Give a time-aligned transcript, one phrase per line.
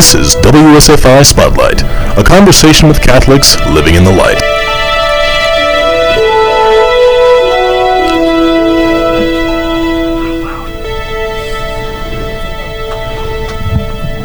[0.00, 1.82] This is WSFI Spotlight,
[2.18, 4.40] a conversation with Catholics living in the light.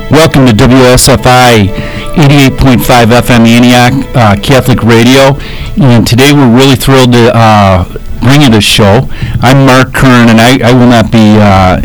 [0.10, 5.38] Welcome to WSFI 88.5 FM Antioch uh, Catholic Radio.
[5.76, 7.84] And today we're really thrilled to uh,
[8.22, 9.10] bring you this show.
[9.42, 11.82] I'm Mark Curran, and I, I will not be uh,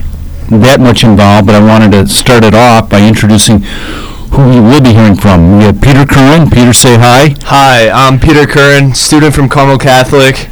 [0.51, 3.61] that much involved, but I wanted to start it off by introducing
[4.35, 5.59] who we will be hearing from.
[5.59, 6.51] We have Peter Curran.
[6.51, 7.35] Peter, say hi.
[7.47, 10.49] Hi, I'm Peter Curran, student from Carmel Catholic.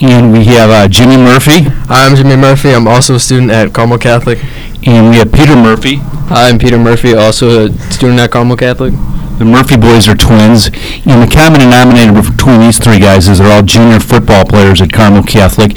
[0.00, 1.62] And we have uh, Jimmy Murphy.
[1.88, 2.70] Hi, I'm Jimmy Murphy.
[2.70, 4.38] I'm also a student at Carmel Catholic.
[4.86, 5.96] And we have Peter Murphy.
[6.28, 8.92] Hi, I'm Peter Murphy, also a student at Carmel Catholic.
[9.38, 10.68] The Murphy boys are twins,
[11.04, 14.92] and the common denominator between these three guys is they're all junior football players at
[14.92, 15.76] Carmel Catholic.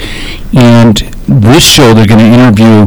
[0.56, 0.96] And
[1.28, 2.86] this show, they're going to interview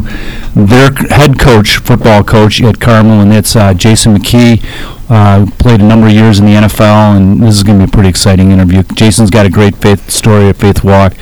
[0.54, 4.62] their head coach, football coach at Carmel, and it's uh, Jason McKie.
[5.10, 7.90] Uh, played a number of years in the NFL, and this is going to be
[7.90, 8.82] a pretty exciting interview.
[8.94, 11.14] Jason's got a great faith story at Faith Walk,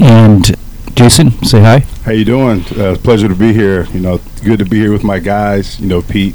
[0.00, 0.54] and
[0.94, 1.78] Jason, say hi.
[2.04, 2.64] How you doing?
[2.76, 3.84] Uh, pleasure to be here.
[3.86, 5.78] You know, good to be here with my guys.
[5.78, 6.34] You know, Pete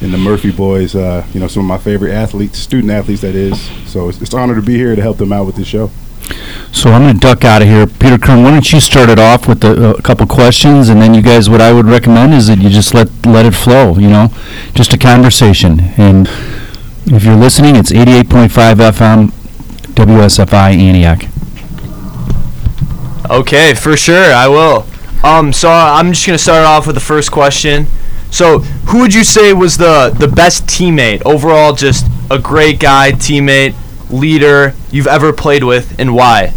[0.00, 0.94] and the Murphy boys.
[0.96, 3.60] Uh, you know, some of my favorite athletes, student athletes, that is.
[3.88, 5.90] So it's, it's an honor to be here to help them out with the show.
[6.72, 7.86] So I'm going to duck out of here.
[7.86, 11.14] Peter Curran, why don't you start it off with a, a couple questions, and then
[11.14, 13.98] you guys, what I would recommend is that you just let let it flow.
[13.98, 14.28] You know,
[14.74, 15.80] just a conversation.
[15.96, 16.28] And
[17.06, 19.26] if you're listening, it's 88.5 FM,
[19.94, 21.24] WSFI Antioch.
[23.30, 24.86] Okay, for sure, I will.
[25.22, 27.86] Um, so I'm just gonna start off with the first question.
[28.30, 31.74] So, who would you say was the the best teammate overall?
[31.74, 33.74] Just a great guy, teammate,
[34.12, 36.52] leader you've ever played with, and why?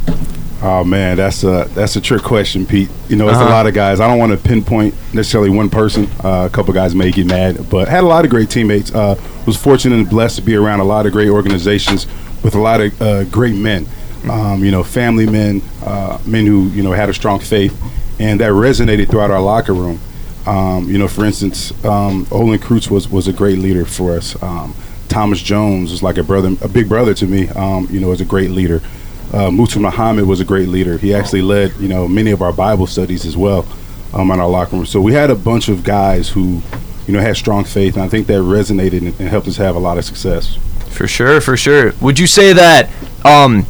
[0.62, 2.90] Oh man, that's a that's a trick question, Pete.
[3.10, 3.50] You know, it's Uh-huh.
[3.50, 4.00] a lot of guys.
[4.00, 6.08] I don't want to pinpoint necessarily one person.
[6.24, 8.94] Uh, a couple guys may get mad, but had a lot of great teammates.
[8.94, 12.08] Uh, was fortunate and blessed to be around a lot of great organizations
[12.44, 13.86] with a lot of uh, great men.
[14.30, 17.76] Um, you know, family men, uh, men who you know had a strong faith,
[18.20, 20.00] and that resonated throughout our locker room.
[20.46, 24.42] Um, you know, for instance, um, Olin Kreutz was was a great leader for us.
[24.42, 24.74] Um,
[25.14, 27.48] Thomas Jones was like a brother, a big brother to me.
[27.50, 28.82] Um, you know, was a great leader.
[29.32, 30.98] Uh, Muhsin Muhammad was a great leader.
[30.98, 33.68] He actually led, you know, many of our Bible studies as well
[34.12, 34.86] um, in our locker room.
[34.88, 36.62] So we had a bunch of guys who,
[37.06, 39.76] you know, had strong faith, and I think that resonated and, and helped us have
[39.76, 40.58] a lot of success.
[40.90, 41.94] For sure, for sure.
[42.02, 42.90] Would you say that
[43.24, 43.64] um,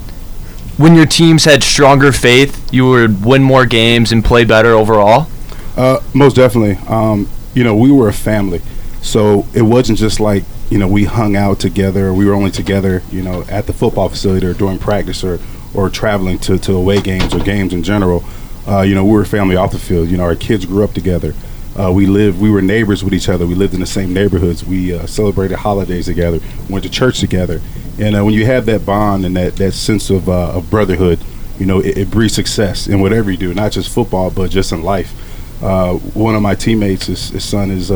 [0.77, 5.27] when your teams had stronger faith, you would win more games and play better overall?
[5.75, 6.77] Uh, most definitely.
[6.87, 8.61] Um, you know, we were a family,
[9.01, 12.11] so it wasn't just like you know we hung out together.
[12.11, 15.37] We were only together, you know, at the football facility or during practice or
[15.75, 18.23] or traveling to, to away games or games in general.
[18.67, 20.09] Uh, you know, we were family off the field.
[20.09, 21.35] You know, our kids grew up together.
[21.79, 22.41] Uh, we lived.
[22.41, 23.45] We were neighbors with each other.
[23.45, 24.65] We lived in the same neighborhoods.
[24.65, 26.39] We uh, celebrated holidays together.
[26.67, 27.61] Went to church together.
[27.99, 31.19] And uh, when you have that bond and that that sense of, uh, of brotherhood,
[31.59, 34.71] you know, it, it breeds success in whatever you do, not just football, but just
[34.71, 35.13] in life.
[35.61, 37.91] Uh, one of my teammates, his, his son is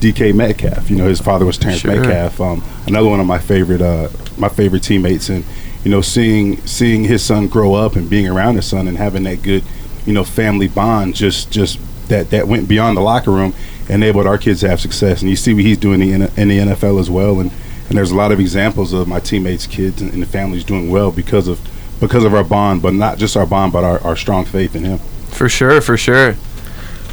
[0.00, 0.90] DK Metcalf.
[0.90, 1.94] You know, his father was Terrence Sure.
[1.94, 2.40] Metcalf.
[2.40, 5.44] Um, another one of my favorite, uh, my favorite teammates, and
[5.84, 9.24] you know, seeing seeing his son grow up and being around his son and having
[9.24, 9.64] that good,
[10.06, 13.54] you know, family bond, just just that that went beyond the locker room,
[13.88, 15.20] enabled our kids to have success.
[15.20, 17.40] And you see what he's doing in the, in the NFL as well.
[17.40, 17.50] And
[17.88, 20.90] and there's a lot of examples of my teammates' kids and, and the families doing
[20.90, 21.60] well because of
[22.00, 24.84] because of our bond, but not just our bond, but our, our strong faith in
[24.84, 24.98] him.
[25.30, 26.34] For sure, for sure.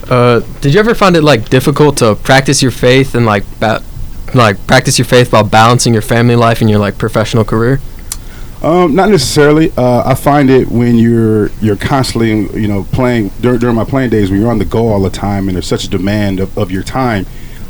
[0.09, 3.83] Uh, did you ever find it like difficult to practice your faith and like ba-
[4.33, 7.79] like practice your faith while balancing your family life and your like professional career?
[8.61, 9.71] Um, not necessarily.
[9.77, 14.09] Uh, I find it when you're you're constantly, you know, playing during, during my playing
[14.09, 16.57] days when you're on the go all the time and there's such a demand of,
[16.57, 17.25] of your time.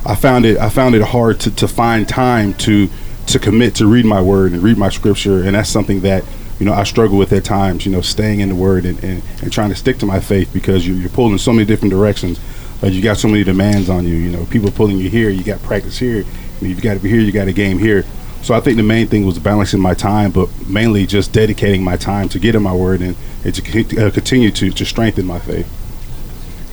[0.05, 2.89] I found it I found it hard to, to find time to
[3.27, 6.23] to commit to read my word and read my scripture, and that's something that
[6.59, 7.85] you know I struggle with at times.
[7.85, 10.51] You know, staying in the word and, and, and trying to stick to my faith
[10.53, 12.39] because you, you're pulled in so many different directions.
[12.83, 14.15] Uh, you got so many demands on you.
[14.15, 15.29] You know, people pulling you here.
[15.29, 16.25] You got practice here.
[16.61, 17.19] You've got to be here.
[17.19, 18.05] You got a game here.
[18.41, 21.97] So I think the main thing was balancing my time, but mainly just dedicating my
[21.97, 25.39] time to get in my word and, and to uh, continue to, to strengthen my
[25.39, 25.65] faith.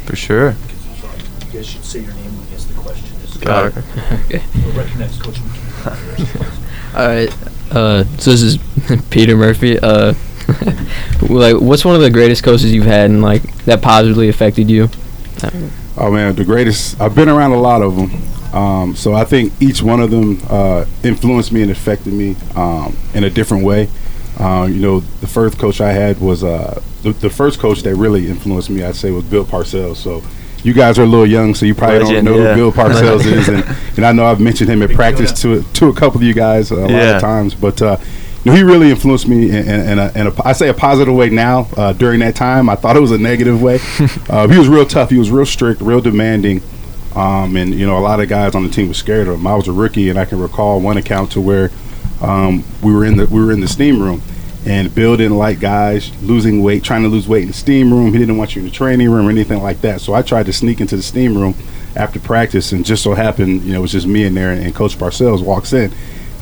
[0.07, 0.51] For sure.
[1.47, 3.41] You guys should say your name when you ask the question.
[3.41, 3.85] Got it.
[4.27, 4.43] okay.
[4.67, 6.95] We'll recognize Coach McKie.
[6.95, 7.62] All right.
[7.73, 8.59] Uh, so this is
[9.11, 9.79] Peter Murphy.
[9.79, 10.15] Uh,
[11.29, 14.89] like, what's one of the greatest coaches you've had and like that positively affected you?
[15.97, 17.01] Oh man, the greatest!
[17.01, 20.41] I've been around a lot of them, um, so I think each one of them
[20.49, 23.89] uh, influenced me and affected me um, in a different way.
[24.39, 27.95] Uh, you know, the first coach I had was uh, the, the first coach that
[27.95, 28.83] really influenced me.
[28.83, 29.97] I'd say was Bill Parcells.
[29.97, 30.23] So
[30.63, 32.55] you guys are a little young, so you probably Legend, don't know yeah.
[32.55, 33.65] who Bill Parcells is, and,
[33.97, 36.71] and I know I've mentioned him at practice to to a couple of you guys
[36.71, 37.81] a lot of times, but.
[37.81, 37.97] Uh,
[38.45, 40.75] you know, he really influenced me in, in, in, a, in a, I say a
[40.75, 41.69] positive way now.
[41.77, 43.79] Uh, during that time, I thought it was a negative way.
[44.29, 45.11] uh, he was real tough.
[45.11, 46.61] He was real strict, real demanding.
[47.15, 49.47] Um, and you know, a lot of guys on the team were scared of him.
[49.47, 51.71] I was a rookie, and I can recall one account to where
[52.21, 54.23] um, we were in the we were in the steam room,
[54.65, 58.13] and building like guys losing weight, trying to lose weight in the steam room.
[58.13, 60.01] He didn't want you in the training room or anything like that.
[60.01, 61.55] So I tried to sneak into the steam room
[61.97, 64.75] after practice, and just so happened, you know, it was just me in there, and,
[64.75, 65.93] Coach Parcells walks in.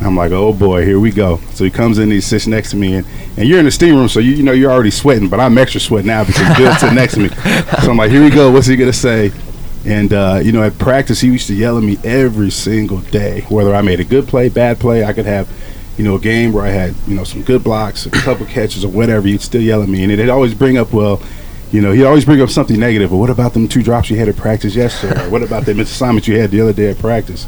[0.01, 1.41] I'm like, oh boy, here we go.
[1.53, 3.07] So he comes in, he sits next to me, and,
[3.37, 5.59] and you're in the steam room, so you, you know you're already sweating, but I'm
[5.59, 7.29] extra sweating now because Bill's sitting next to me.
[7.83, 8.51] So I'm like, here we go.
[8.51, 9.33] What's he gonna say?
[9.85, 13.43] And uh, you know, at practice, he used to yell at me every single day,
[13.49, 15.05] whether I made a good play, bad play.
[15.05, 15.49] I could have,
[16.01, 18.87] you know, a game where I had, you know, some good blocks, a couple catches,
[18.87, 19.29] or whatever.
[19.29, 21.21] you'd still yell at me, and it'd always bring up, well,
[21.73, 23.11] you know, he'd always bring up something negative.
[23.11, 25.23] Well, what about them two drops you had at practice yesterday?
[25.23, 27.47] Or what about that assignment you had the other day at practice?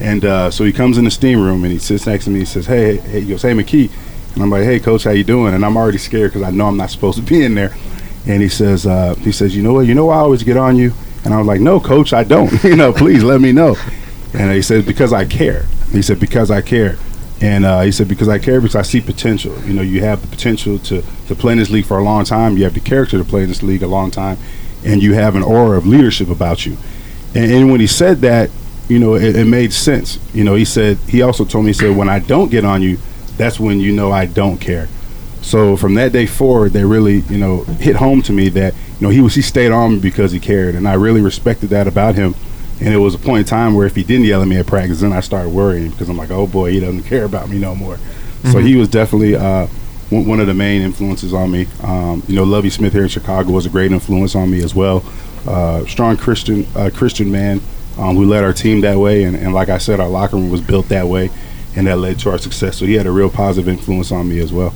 [0.00, 2.40] And uh, so he comes in the steam room and he sits next to me.
[2.40, 3.92] He says, "Hey, hey," he goes, "Hey, McKie,"
[4.34, 6.66] and I'm like, "Hey, coach, how you doing?" And I'm already scared because I know
[6.66, 7.76] I'm not supposed to be in there.
[8.26, 9.86] And he says, uh, "He says, you know what?
[9.86, 10.92] You know why I always get on you?"
[11.24, 12.50] And I was like, "No, coach, I don't.
[12.64, 13.76] you know, please let me know."
[14.32, 16.98] And he says, "Because I care." He said, "Because I care."
[17.40, 19.58] And uh, he said, "Because I care, because I see potential.
[19.64, 22.24] You know, you have the potential to to play in this league for a long
[22.24, 22.56] time.
[22.56, 24.38] You have the character to play in this league a long time,
[24.84, 26.76] and you have an aura of leadership about you."
[27.34, 28.50] And, and when he said that,
[28.88, 30.18] you know, it, it made sense.
[30.32, 32.82] You know, he said he also told me he said when I don't get on
[32.82, 32.98] you,
[33.36, 34.88] that's when you know I don't care.
[35.42, 39.06] So from that day forward, they really, you know, hit home to me that you
[39.06, 41.86] know he was he stayed on me because he cared, and I really respected that
[41.86, 42.34] about him.
[42.84, 44.66] And it was a point in time where if he didn't yell at me at
[44.66, 47.58] practice, then I started worrying because I'm like, oh boy, he doesn't care about me
[47.58, 47.98] no more.
[48.52, 49.66] So he was definitely uh,
[50.10, 51.66] one one of the main influences on me.
[51.82, 54.74] Um, you know, Lovie Smith here in Chicago was a great influence on me as
[54.74, 55.02] well.
[55.46, 57.60] Uh, strong Christian uh, Christian man
[57.96, 60.50] um, who led our team that way, and, and like I said, our locker room
[60.50, 61.30] was built that way,
[61.74, 62.76] and that led to our success.
[62.76, 64.74] So he had a real positive influence on me as well.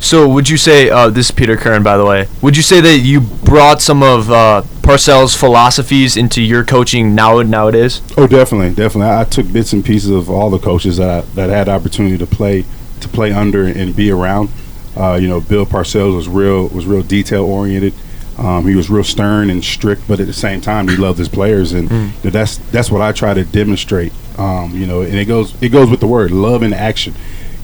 [0.00, 2.26] So would you say uh, this is Peter Curran, by the way?
[2.42, 7.42] Would you say that you brought some of uh, Parcells' philosophies into your coaching now
[7.42, 8.00] nowadays?
[8.16, 9.10] Oh, definitely, definitely.
[9.10, 11.68] I, I took bits and pieces of all the coaches that I, that I had
[11.68, 12.64] opportunity to play
[13.00, 14.50] to play under and be around.
[14.96, 17.92] Uh, you know, Bill Parcells was real was real detail oriented.
[18.38, 21.28] Um, he was real stern and strict, but at the same time, he loved his
[21.28, 24.12] players, and you know, that's that's what I try to demonstrate.
[24.38, 27.14] Um, you know, and it goes it goes with the word love in action.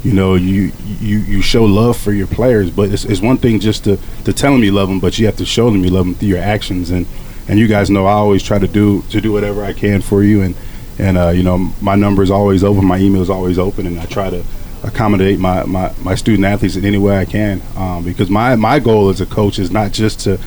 [0.06, 0.70] You know, you
[1.00, 4.32] you you show love for your players, but it's, it's one thing just to to
[4.32, 6.28] tell them you love them, but you have to show them you love them through
[6.28, 6.90] your actions.
[6.90, 7.06] And
[7.48, 10.22] and you guys know I always try to do to do whatever I can for
[10.22, 10.54] you, and
[10.98, 13.98] and uh, you know my number is always open, my email is always open, and
[13.98, 14.44] I try to
[14.84, 17.60] accommodate my, my, my student athletes in any way I can.
[17.76, 20.38] Um, because my, my goal as a coach is not just to,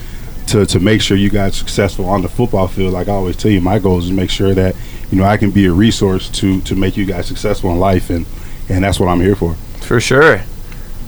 [0.47, 2.93] to to make sure you guys successful on the football field.
[2.93, 4.75] Like I always tell you my goal is to make sure that
[5.11, 8.09] you know I can be a resource to to make you guys successful in life.
[8.09, 8.25] And
[8.69, 10.41] and that's what I'm here for For sure.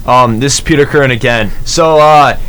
[0.06, 1.52] Um, this is Peter Curran again.
[1.64, 2.40] So, uh,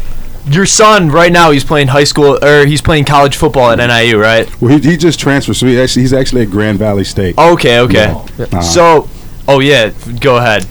[0.46, 4.18] your son right now he's playing high school or he's playing college football at NIU,
[4.18, 4.48] right?
[4.60, 7.78] well he, he just transferred so he actually he's actually at Grand Valley State Okay,
[7.80, 8.06] okay.
[8.06, 8.60] Uh-huh.
[8.60, 9.08] So,
[9.46, 10.66] oh yeah, go ahead.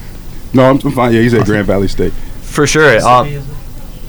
[0.53, 2.11] no I'm, I'm fine yeah he's at Grand Valley State
[2.41, 2.99] For sure.
[3.07, 3.43] Um, it?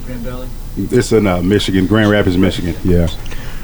[0.04, 0.48] Grand Valley?
[0.76, 3.06] it's in uh, Michigan Grand Rapids Michigan yeah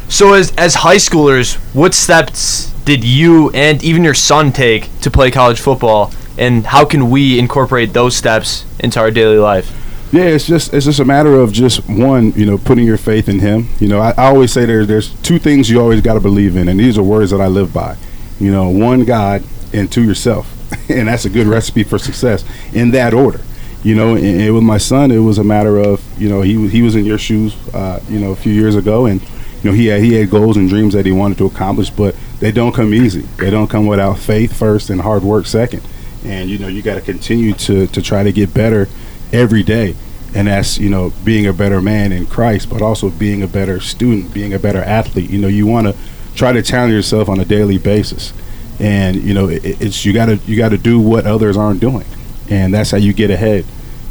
[0.09, 5.11] so as as high schoolers, what steps did you and even your son take to
[5.11, 9.75] play college football, and how can we incorporate those steps into our daily life?
[10.11, 13.29] Yeah, it's just it's just a matter of just one, you know, putting your faith
[13.29, 13.69] in Him.
[13.79, 16.57] You know, I, I always say there there's two things you always got to believe
[16.57, 17.97] in, and these are words that I live by.
[18.41, 19.43] You know, one God
[19.75, 20.51] and two yourself,
[20.91, 22.43] and that's a good recipe for success
[22.73, 23.41] in that order.
[23.83, 26.69] You know, and, and with my son, it was a matter of you know he
[26.69, 29.73] he was in your shoes, uh, you know, a few years ago, and you know
[29.73, 32.73] he had he had goals and dreams that he wanted to accomplish, but they don't
[32.73, 33.23] come easy.
[33.37, 35.83] They don't come without faith first and hard work second.
[36.25, 38.89] And you know you got to continue to to try to get better
[39.33, 39.95] every day
[40.35, 43.81] and that's you know being a better man in Christ, but also being a better
[43.81, 45.31] student, being a better athlete.
[45.31, 45.97] You know, you want to
[46.35, 48.33] try to challenge yourself on a daily basis,
[48.79, 51.81] and you know it, it's you got to you got to do what others aren't
[51.81, 52.07] doing,
[52.51, 53.65] and that's how you get ahead.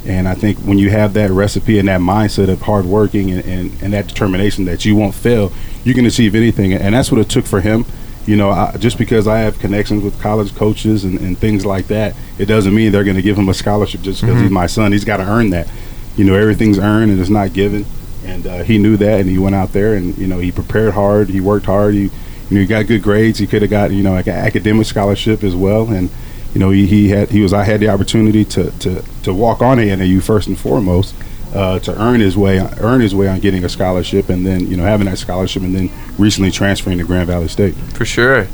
[0.06, 3.44] And I think when you have that recipe and that mindset of hard working and,
[3.44, 5.52] and, and that determination that you won't fail,
[5.84, 6.72] you can achieve anything.
[6.72, 7.84] And that's what it took for him.
[8.28, 11.88] You know, I, just because I have connections with college coaches and, and things like
[11.88, 14.68] that, it doesn't mean they're going to give him a scholarship just because he's my
[14.68, 14.92] son.
[14.92, 15.72] He's got to earn that.
[16.18, 17.86] You know, everything's earned and it's not given.
[18.26, 20.94] And uh, he knew that, and he went out there and you know he prepared
[20.94, 22.12] hard, he worked hard, he you
[22.52, 23.40] know he got good grades.
[23.40, 26.10] He could have got you know like an academic scholarship as well, and
[26.54, 29.62] you know he, he had he was I had the opportunity to to to walk
[29.62, 31.16] on ANAU first and foremost.
[31.54, 34.78] Uh, to earn his way earn his way on getting a scholarship, and then you
[34.78, 37.74] know having that scholarship, and then recently transferring to Grand Valley State.
[37.74, 38.48] For sure.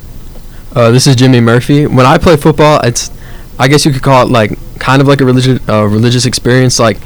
[0.75, 1.85] Uh, this is Jimmy Murphy.
[1.85, 3.11] When I play football, it's,
[3.59, 6.79] I guess you could call it like kind of like a religious uh, religious experience.
[6.79, 6.97] Like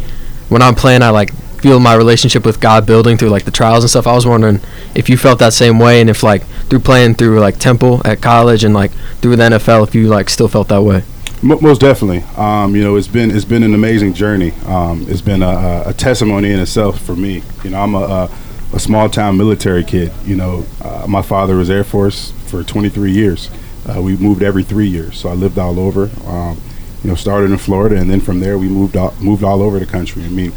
[0.50, 3.84] when I'm playing, I like feel my relationship with God building through like the trials
[3.84, 4.08] and stuff.
[4.08, 4.62] I was wondering
[4.96, 8.22] if you felt that same way, and if like through playing through like Temple at
[8.22, 8.91] college and like
[9.22, 11.03] through the NFL, if you like still felt that way.
[11.41, 12.24] Mo- Most definitely.
[12.36, 14.51] Um, you know, it's been it's been an amazing journey.
[14.65, 17.44] Um, it's been a, a- testimony in itself for me.
[17.63, 18.29] You know, I'm a, a,
[18.74, 20.12] a small town military kid.
[20.25, 23.50] You know, uh, my father was Air Force for 23 years.
[23.88, 26.10] Uh, we moved every three years, so I lived all over.
[26.25, 26.60] Um,
[27.03, 29.79] you know, started in Florida, and then from there we moved all, moved all over
[29.79, 30.24] the country.
[30.25, 30.51] I mean,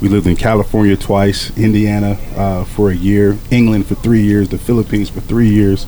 [0.00, 4.58] we lived in California twice, Indiana uh, for a year, England for three years, the
[4.58, 5.86] Philippines for three years,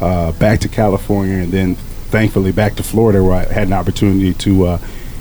[0.00, 1.76] uh, back to California, and then
[2.12, 4.78] thankfully back to Florida, where I had an opportunity to, uh,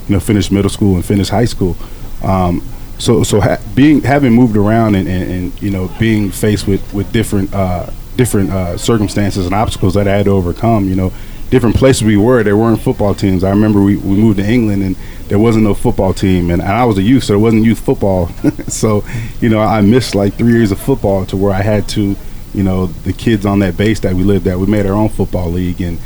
[0.07, 1.75] you know, finish middle school and finish high school.
[2.23, 2.61] Um,
[2.99, 6.93] so, so ha- being having moved around and, and, and you know being faced with
[6.93, 11.11] with different uh, different uh, circumstances and obstacles that I had to overcome, you know,
[11.49, 13.43] different places we were, there weren't football teams.
[13.43, 14.95] I remember we, we moved to England and
[15.27, 18.27] there wasn't no football team, and, I was a youth, so there wasn't youth football.
[18.67, 19.03] so,
[19.39, 22.15] you know, I missed like three years of football to where I had to,
[22.53, 25.09] you know, the kids on that base that we lived at, we made our own
[25.09, 25.99] football league, and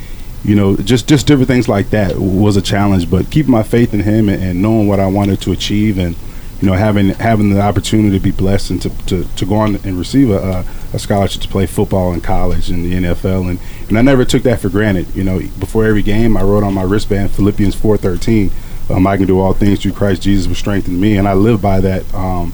[0.45, 3.09] you know, just just different things like that was a challenge.
[3.09, 6.15] But keeping my faith in Him and, and knowing what I wanted to achieve, and
[6.61, 9.75] you know, having having the opportunity to be blessed and to, to, to go on
[9.77, 13.59] and receive a, a, scholarship to play football in college and the NFL, and
[13.89, 15.13] and I never took that for granted.
[15.15, 18.51] You know, before every game, I wrote on my wristband Philippians four thirteen.
[18.89, 21.61] Um, I can do all things through Christ Jesus, who strengthened me, and I live
[21.61, 22.13] by that.
[22.13, 22.53] Um,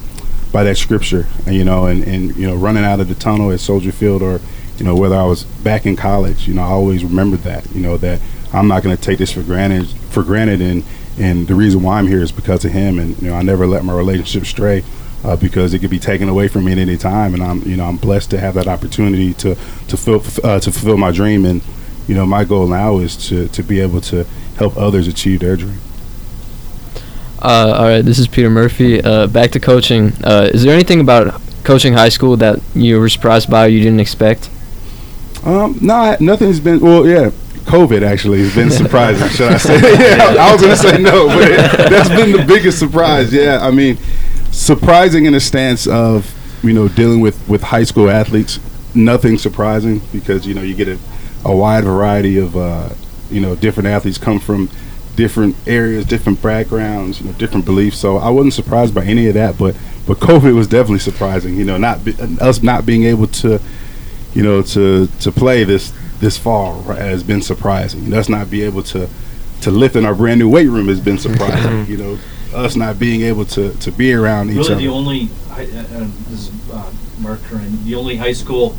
[0.52, 3.52] by that scripture, and, you know, and, and you know, running out of the tunnel
[3.52, 4.42] at Soldier Field, or
[4.78, 7.82] you know, whether I was back in college, you know, I always remembered that, you
[7.82, 8.20] know, that
[8.54, 10.84] I'm not going to take this for granted, for granted, and
[11.20, 13.68] and the reason why I'm here is because of him, and you know, I never
[13.68, 14.84] let my relationship stray.
[15.24, 17.78] Uh, because it could be taken away from me at any time, and I'm, you
[17.78, 21.46] know, I'm blessed to have that opportunity to to fill, uh, to fulfill my dream,
[21.46, 21.62] and
[22.08, 24.24] you know, my goal now is to to be able to
[24.58, 25.80] help others achieve their dream.
[27.40, 29.00] Uh, all right, this is Peter Murphy.
[29.00, 30.14] Uh, back to coaching.
[30.24, 33.80] Uh, is there anything about coaching high school that you were surprised by or you
[33.80, 34.50] didn't expect?
[35.44, 36.80] Um, no, nothing's been.
[36.80, 37.32] Well, yeah,
[37.66, 39.28] COVID actually has been surprising.
[39.30, 39.76] should I say?
[39.82, 43.34] yeah, I, I was gonna say no, but that's been the biggest surprise.
[43.34, 43.98] Yeah, I mean,
[44.52, 46.32] surprising in the stance of
[46.64, 48.60] you know dealing with with high school athletes.
[48.94, 51.00] Nothing surprising because you know you get a,
[51.46, 52.90] a wide variety of uh,
[53.30, 54.70] you know different athletes come from
[55.16, 57.98] different areas, different backgrounds, you know, different beliefs.
[57.98, 59.76] So I wasn't surprised by any of that, but
[60.08, 61.56] but COVID was definitely surprising.
[61.56, 63.62] You know, not be, us not being able to
[64.34, 68.14] you know, to to play this this fall has been surprising.
[68.14, 69.08] Us not be able to
[69.62, 71.86] to lift in our brand new weight room has been surprising.
[71.88, 72.18] you know,
[72.54, 74.82] us not being able to to be around each Really, other.
[74.82, 78.76] the only, uh, um, this is uh, Mark Curran, the only high school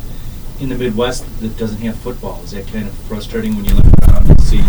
[0.59, 2.41] in the Midwest that doesn't have football.
[2.43, 4.61] Is that kind of frustrating when you look around and see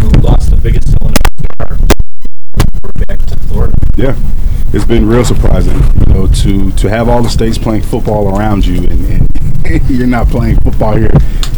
[0.00, 0.86] who lost the biggest
[3.06, 3.74] back to Florida.
[3.96, 4.14] Yeah,
[4.72, 5.76] it's been real surprising.
[6.00, 9.30] You know, to to have all the states playing football around you and, and
[9.90, 11.10] you're not playing football here.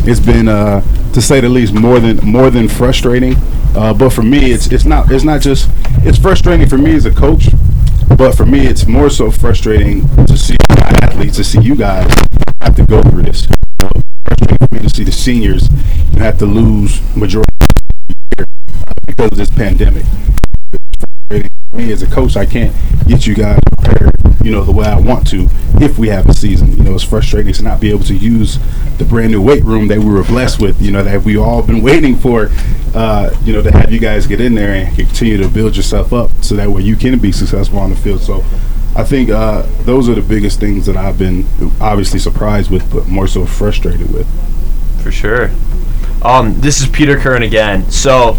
[0.04, 0.80] It's been, uh,
[1.12, 3.36] to say the least, more than more than frustrating.
[3.74, 5.70] Uh, but for me, it's it's not it's not just
[6.04, 7.48] it's frustrating for me as a coach.
[8.16, 12.12] But for me, it's more so frustrating to see my athletes, to see you guys
[12.60, 13.46] have to go through this.
[13.78, 15.68] Frustrating for me to see the seniors
[16.18, 17.48] have to lose majority
[19.06, 20.04] because of this pandemic
[21.72, 22.36] me as a coach.
[22.36, 22.74] I can't
[23.06, 24.12] get you guys prepared,
[24.44, 25.48] you know, the way I want to
[25.80, 26.72] if we have a season.
[26.76, 28.58] You know, it's frustrating to not be able to use
[28.98, 30.80] the brand new weight room that we were blessed with.
[30.80, 32.50] You know, that we all been waiting for.
[32.94, 36.12] Uh, you know, to have you guys get in there and continue to build yourself
[36.12, 38.20] up so that way you can be successful on the field.
[38.20, 38.44] So.
[38.94, 41.46] I think uh, those are the biggest things that I've been
[41.80, 44.26] obviously surprised with, but more so frustrated with.
[45.02, 45.50] For sure.
[46.22, 47.90] Um, this is Peter Curran again.
[47.90, 48.36] So,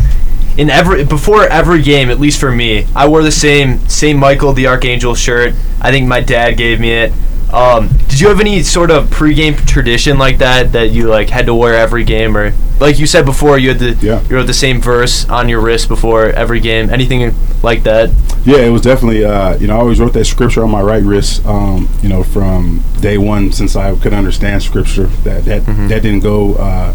[0.57, 4.53] in every before every game, at least for me, I wore the same same Michael
[4.53, 5.53] the Archangel shirt.
[5.81, 7.13] I think my dad gave me it.
[7.51, 11.45] Um, did you have any sort of pregame tradition like that that you like had
[11.45, 14.21] to wear every game, or like you said before, you had the Yeah.
[14.27, 16.89] you wrote the same verse on your wrist before every game?
[16.89, 18.09] Anything like that?
[18.43, 19.23] Yeah, it was definitely.
[19.23, 21.45] Uh, you know, I always wrote that scripture on my right wrist.
[21.45, 25.05] Um, you know, from day one since I could understand scripture.
[25.23, 26.55] That that that didn't go.
[26.55, 26.93] Uh,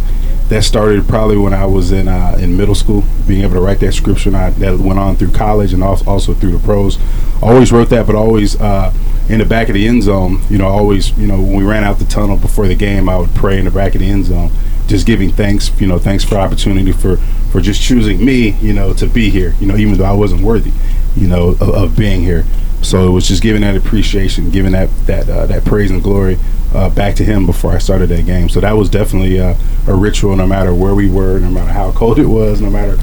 [0.48, 3.80] that started probably when I was in uh, in middle school, being able to write
[3.80, 4.34] that scripture.
[4.34, 6.98] I, that went on through college and also, also through the pros.
[7.42, 8.92] Always wrote that, but always uh,
[9.28, 10.40] in the back of the end zone.
[10.48, 11.16] You know, always.
[11.18, 13.64] You know, when we ran out the tunnel before the game, I would pray in
[13.64, 14.50] the back of the end zone.
[14.88, 17.16] just giving thanks, you know, thanks for opportunity for
[17.52, 20.42] for just choosing me, you know, to be here, you know, even though I wasn't
[20.42, 20.72] worthy,
[21.16, 22.44] you know, of, of being here.
[22.80, 26.38] So it was just giving that appreciation, giving that that uh, that praise and glory
[26.74, 28.48] uh, back to him before I started that game.
[28.48, 29.54] So that was definitely uh,
[29.86, 32.96] a ritual, no matter where we were, no matter how cold it was, no matter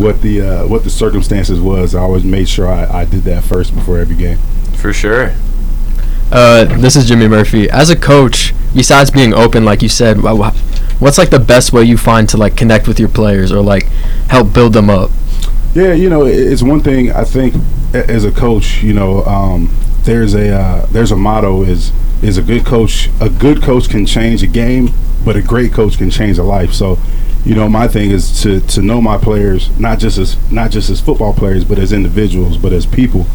[0.00, 1.94] what the uh, what the circumstances was.
[1.94, 4.38] I always made sure I, I did that first before every game.
[4.76, 5.32] For sure.
[6.34, 7.70] Uh, this is Jimmy Murphy.
[7.70, 10.50] As a coach, besides being open, like you said, wha- wha-
[10.98, 13.84] what's like the best way you find to like connect with your players or like
[14.28, 15.12] help build them up?
[15.74, 17.54] Yeah, you know, it's one thing I think
[17.94, 19.72] as a coach, you know, um,
[20.02, 24.04] there's a uh, there's a motto is is a good coach a good coach can
[24.04, 24.90] change a game,
[25.24, 26.72] but a great coach can change a life.
[26.72, 26.98] So,
[27.44, 30.88] you know, my thing is to to know my players not just as not just
[30.90, 33.26] as football players, but as individuals, but as people.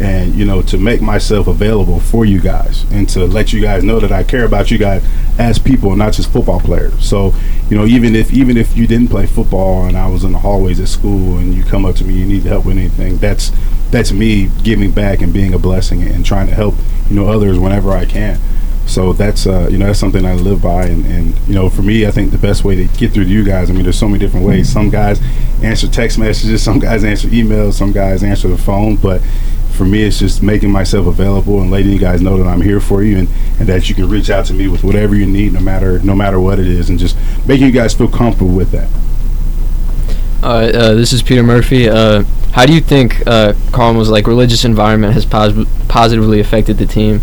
[0.00, 3.82] And you know, to make myself available for you guys, and to let you guys
[3.82, 5.04] know that I care about you guys
[5.38, 7.04] as people, not just football players.
[7.04, 7.34] So,
[7.68, 10.38] you know, even if even if you didn't play football and I was in the
[10.38, 13.18] hallways at school and you come up to me, you need help with anything.
[13.18, 13.50] That's
[13.90, 16.76] that's me giving back and being a blessing and trying to help
[17.10, 18.38] you know others whenever I can.
[18.88, 21.82] So that's uh, you know that's something I live by, and, and you know for
[21.82, 23.68] me, I think the best way to get through to you guys.
[23.68, 24.72] I mean, there's so many different ways.
[24.72, 25.20] Some guys
[25.62, 29.20] answer text messages, some guys answer emails, some guys answer the phone, but
[29.72, 32.80] for me, it's just making myself available and letting you guys know that I'm here
[32.80, 33.28] for you, and,
[33.60, 36.14] and that you can reach out to me with whatever you need, no matter no
[36.14, 37.16] matter what it is, and just
[37.46, 38.88] making you guys feel comfortable with that.
[40.42, 41.88] Uh, uh, this is Peter Murphy.
[41.88, 47.20] Uh, how do you think uh, like religious environment has pos- positively affected the team?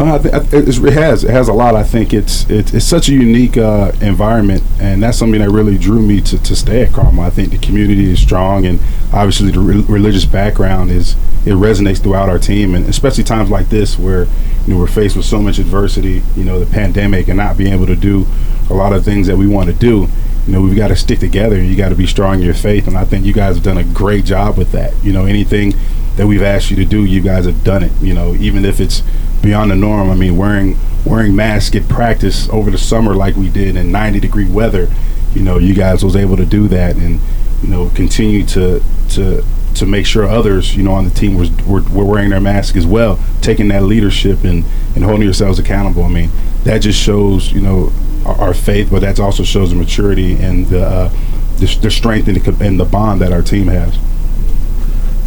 [0.00, 1.74] Uh, it has it has a lot.
[1.74, 5.76] I think it's it's, it's such a unique uh, environment, and that's something that really
[5.76, 7.22] drew me to, to stay at Carmel.
[7.22, 8.80] I think the community is strong, and
[9.12, 13.68] obviously the re- religious background is it resonates throughout our team, and especially times like
[13.68, 14.24] this where
[14.66, 17.74] you know we're faced with so much adversity, you know, the pandemic, and not being
[17.74, 18.26] able to do
[18.70, 20.08] a lot of things that we want to do.
[20.46, 22.54] You know, we've got to stick together, and you got to be strong in your
[22.54, 22.88] faith.
[22.88, 24.94] And I think you guys have done a great job with that.
[25.04, 25.74] You know, anything
[26.20, 27.92] that we've asked you to do, you guys have done it.
[28.02, 29.02] You know, even if it's
[29.40, 30.10] beyond the norm.
[30.10, 34.20] I mean, wearing wearing masks at practice over the summer like we did in 90
[34.20, 34.88] degree weather.
[35.34, 37.20] You know, you guys was able to do that, and
[37.62, 39.42] you know, continue to to
[39.76, 42.76] to make sure others, you know, on the team was were, were wearing their mask
[42.76, 46.04] as well, taking that leadership and and holding yourselves accountable.
[46.04, 46.30] I mean,
[46.64, 47.92] that just shows, you know,
[48.26, 51.08] our, our faith, but that also shows the maturity and the uh,
[51.56, 53.96] the, the strength and the, and the bond that our team has.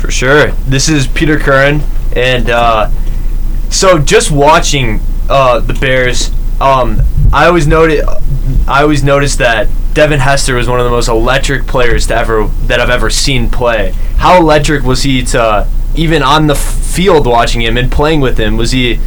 [0.03, 0.47] For sure.
[0.67, 1.79] This is Peter Curran,
[2.13, 2.89] and uh,
[3.69, 6.99] so just watching uh, the Bears, um,
[7.31, 8.03] I always noted,
[8.67, 12.47] I always noticed that Devin Hester was one of the most electric players to ever
[12.63, 13.93] that I've ever seen play.
[14.17, 18.57] How electric was he to even on the field watching him and playing with him?
[18.57, 18.99] Was he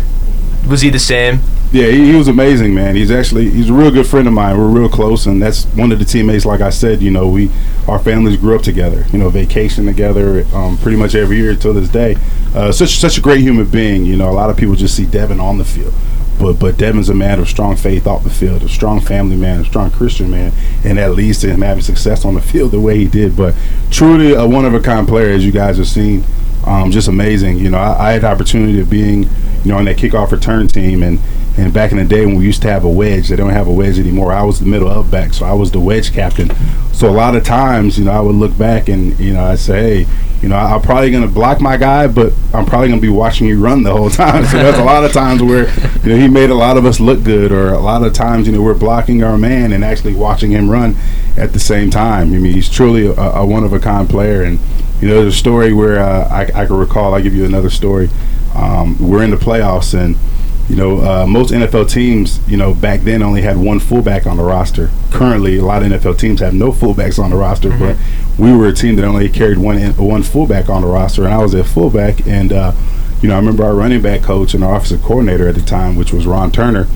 [0.66, 1.40] was he the same?
[1.72, 2.94] Yeah, he, he was amazing, man.
[2.94, 4.56] He's actually he's a real good friend of mine.
[4.56, 6.44] We're real close, and that's one of the teammates.
[6.44, 7.50] Like I said, you know, we
[7.88, 9.04] our families grew up together.
[9.12, 12.16] You know, vacation together, um, pretty much every year till this day.
[12.54, 14.04] Uh, such such a great human being.
[14.04, 15.92] You know, a lot of people just see Devin on the field,
[16.38, 19.60] but but Devin's a man of strong faith off the field, a strong family man,
[19.60, 20.52] a strong Christian man,
[20.84, 23.36] and that leads to him having success on the field the way he did.
[23.36, 23.56] But
[23.90, 26.22] truly a one of a kind player, as you guys have seen.
[26.64, 27.58] Um, just amazing.
[27.58, 30.66] You know, I, I had the opportunity of being, you know, on that kickoff return
[30.66, 31.20] team, and
[31.56, 33.66] and back in the day when we used to have a wedge, they don't have
[33.66, 34.32] a wedge anymore.
[34.32, 36.50] I was the middle of back, so I was the wedge captain.
[36.92, 39.54] So a lot of times, you know, I would look back and you know I
[39.54, 43.08] say, hey, you know, I'm probably gonna block my guy, but I'm probably gonna be
[43.08, 44.44] watching you run the whole time.
[44.44, 45.68] So that's a lot of times where
[46.02, 48.46] you know he made a lot of us look good, or a lot of times
[48.46, 50.96] you know we're blocking our man and actually watching him run
[51.36, 52.34] at the same time.
[52.34, 54.58] I mean, he's truly a, a one of a kind player, and
[55.00, 57.14] you know, there's a story where uh, I, I can recall.
[57.14, 58.08] I'll give you another story.
[58.54, 60.16] Um, we're in the playoffs, and
[60.68, 64.36] you know, uh, most NFL teams, you know, back then only had one fullback on
[64.36, 64.90] the roster.
[65.12, 67.96] Currently, a lot of NFL teams have no fullbacks on the roster, but
[68.38, 71.32] we were a team that only carried one in- one fullback on the roster, and
[71.32, 72.26] I was at fullback.
[72.26, 72.72] And uh,
[73.22, 75.96] you know, I remember our running back coach and our offensive coordinator at the time,
[75.96, 76.86] which was Ron Turner.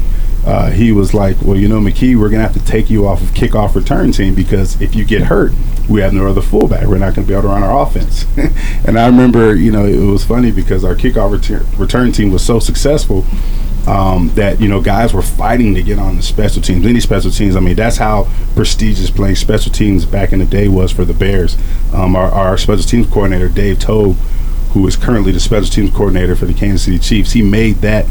[0.44, 3.22] Uh, he was like, "Well, you know, McKie, we're gonna have to take you off
[3.22, 5.52] of kickoff return team because if you get hurt,
[5.88, 6.86] we have no other fullback.
[6.86, 8.24] We're not gonna be able to run our offense."
[8.86, 12.44] and I remember, you know, it was funny because our kickoff return, return team was
[12.44, 13.26] so successful
[13.86, 16.86] um, that you know guys were fighting to get on the special teams.
[16.86, 20.68] Any special teams, I mean, that's how prestigious playing special teams back in the day
[20.68, 21.56] was for the Bears.
[21.92, 24.16] Um, our, our special teams coordinator, Dave Toub,
[24.72, 28.06] who is currently the special teams coordinator for the Kansas City Chiefs, he made that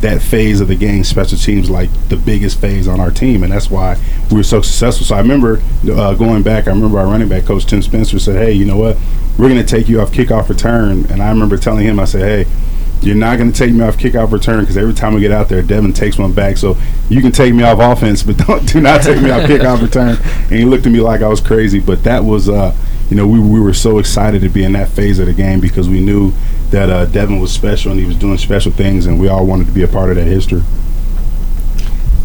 [0.00, 3.52] that phase of the game, special teams, like the biggest phase on our team, and
[3.52, 3.96] that's why
[4.30, 5.06] we were so successful.
[5.06, 6.66] So I remember uh, going back.
[6.66, 8.96] I remember our running back coach Tim Spencer said, "Hey, you know what?
[9.38, 12.46] We're going to take you off kickoff return." And I remember telling him, I said,
[12.46, 12.52] "Hey."
[13.02, 15.48] you're not going to take me off kickoff return because every time we get out
[15.48, 16.56] there, Devin takes one back.
[16.56, 16.76] So
[17.08, 20.16] you can take me off offense, but don't do not take me off kickoff return.
[20.22, 21.80] And he looked at me like I was crazy.
[21.80, 22.76] But that was, uh,
[23.12, 25.60] you know, we, we were so excited to be in that phase of the game
[25.60, 26.32] because we knew
[26.70, 29.66] that uh, Devin was special and he was doing special things, and we all wanted
[29.66, 30.62] to be a part of that history.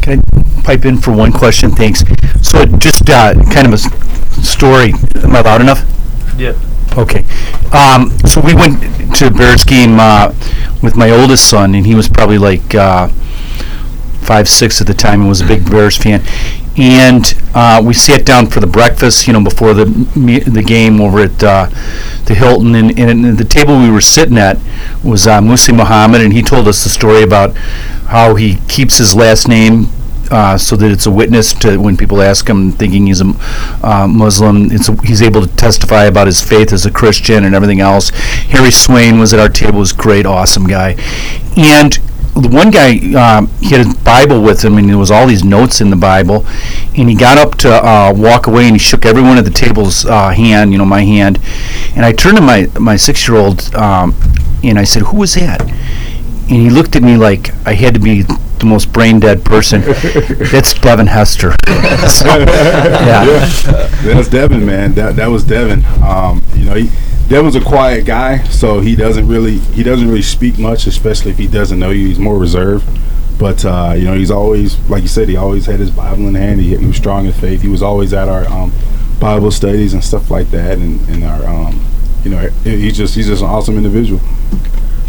[0.00, 1.72] Can I pipe in for one question?
[1.72, 2.02] Thanks.
[2.40, 3.78] So just uh, kind of a
[4.42, 4.94] story.
[5.16, 5.84] Am I loud enough?
[6.38, 6.58] Yeah.
[6.96, 7.26] Okay.
[7.70, 8.80] Um, so we went
[9.16, 10.32] to a Bears game uh,
[10.82, 13.08] with my oldest son, and he was probably like uh,
[14.22, 16.22] five, six at the time, and was a big Bears fan.
[16.78, 21.20] And uh, we sat down for the breakfast, you know, before the the game over
[21.20, 21.68] at uh,
[22.26, 24.58] the Hilton, and, and the table we were sitting at
[25.02, 27.56] was uh, Muhsin Muhammad, and he told us the story about
[28.06, 29.88] how he keeps his last name
[30.30, 33.34] uh, so that it's a witness to when people ask him, thinking he's a
[33.82, 34.70] uh, Muslim.
[34.70, 38.10] A, he's able to testify about his faith as a Christian and everything else.
[38.50, 39.78] Harry Swain was at our table.
[39.78, 40.96] was great, awesome guy,
[41.56, 41.98] and
[42.34, 45.44] the one guy um, he had his Bible with him, and there was all these
[45.44, 46.46] notes in the Bible.
[46.96, 50.06] And he got up to uh, walk away, and he shook everyone at the table's
[50.06, 51.38] uh, hand, you know, my hand.
[51.94, 54.14] And I turned to my my six year old, um,
[54.62, 58.00] and I said, "Who was that?" And he looked at me like I had to
[58.00, 59.80] be the most brain dead person.
[60.50, 61.54] That's Devin Hester.
[62.08, 63.24] So, yeah.
[64.02, 64.94] That's Devin, man.
[64.94, 65.84] That that was Devin.
[66.02, 66.90] Um, you know, he,
[67.28, 71.36] Devin's a quiet guy, so he doesn't really he doesn't really speak much, especially if
[71.36, 72.08] he doesn't know you.
[72.08, 72.88] He's more reserved.
[73.38, 75.28] But uh, you know, he's always like you said.
[75.28, 76.60] He always had his Bible in hand.
[76.60, 77.60] He, he was strong in faith.
[77.60, 78.72] He was always at our um,
[79.20, 81.84] Bible studies and stuff like that, and, and our um,
[82.24, 84.20] you know, he's just he's just an awesome individual.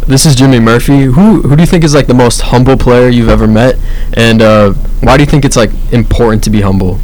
[0.06, 1.04] This is Jimmy Murphy.
[1.04, 3.76] Who who do you think is like the most humble player you've ever met,
[4.12, 6.98] and uh, why do you think it's like important to be humble?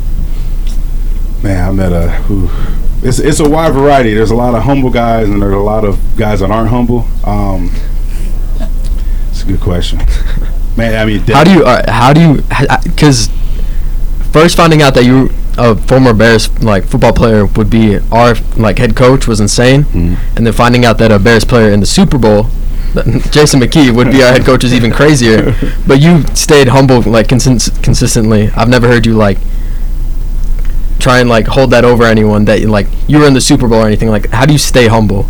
[1.42, 2.85] Man, I met a.
[3.02, 4.14] it's it's a wide variety.
[4.14, 7.06] There's a lot of humble guys, and there's a lot of guys that aren't humble.
[7.24, 7.70] Um,
[9.30, 9.98] it's a good question.
[10.76, 12.34] Man, I mean, How do you uh, how do you
[12.84, 13.28] because
[14.32, 18.78] first finding out that you a former Bears like football player would be our like
[18.78, 20.16] head coach was insane, Mhm.
[20.36, 22.48] and then finding out that a Bears player in the Super Bowl.
[23.30, 25.54] Jason McKie would be our head coach is even crazier,
[25.86, 28.50] but you stayed humble like consist- consistently.
[28.54, 29.38] I've never heard you like
[30.98, 33.68] try and like hold that over anyone that you like you were in the Super
[33.68, 34.30] Bowl or anything like.
[34.30, 35.26] How do you stay humble?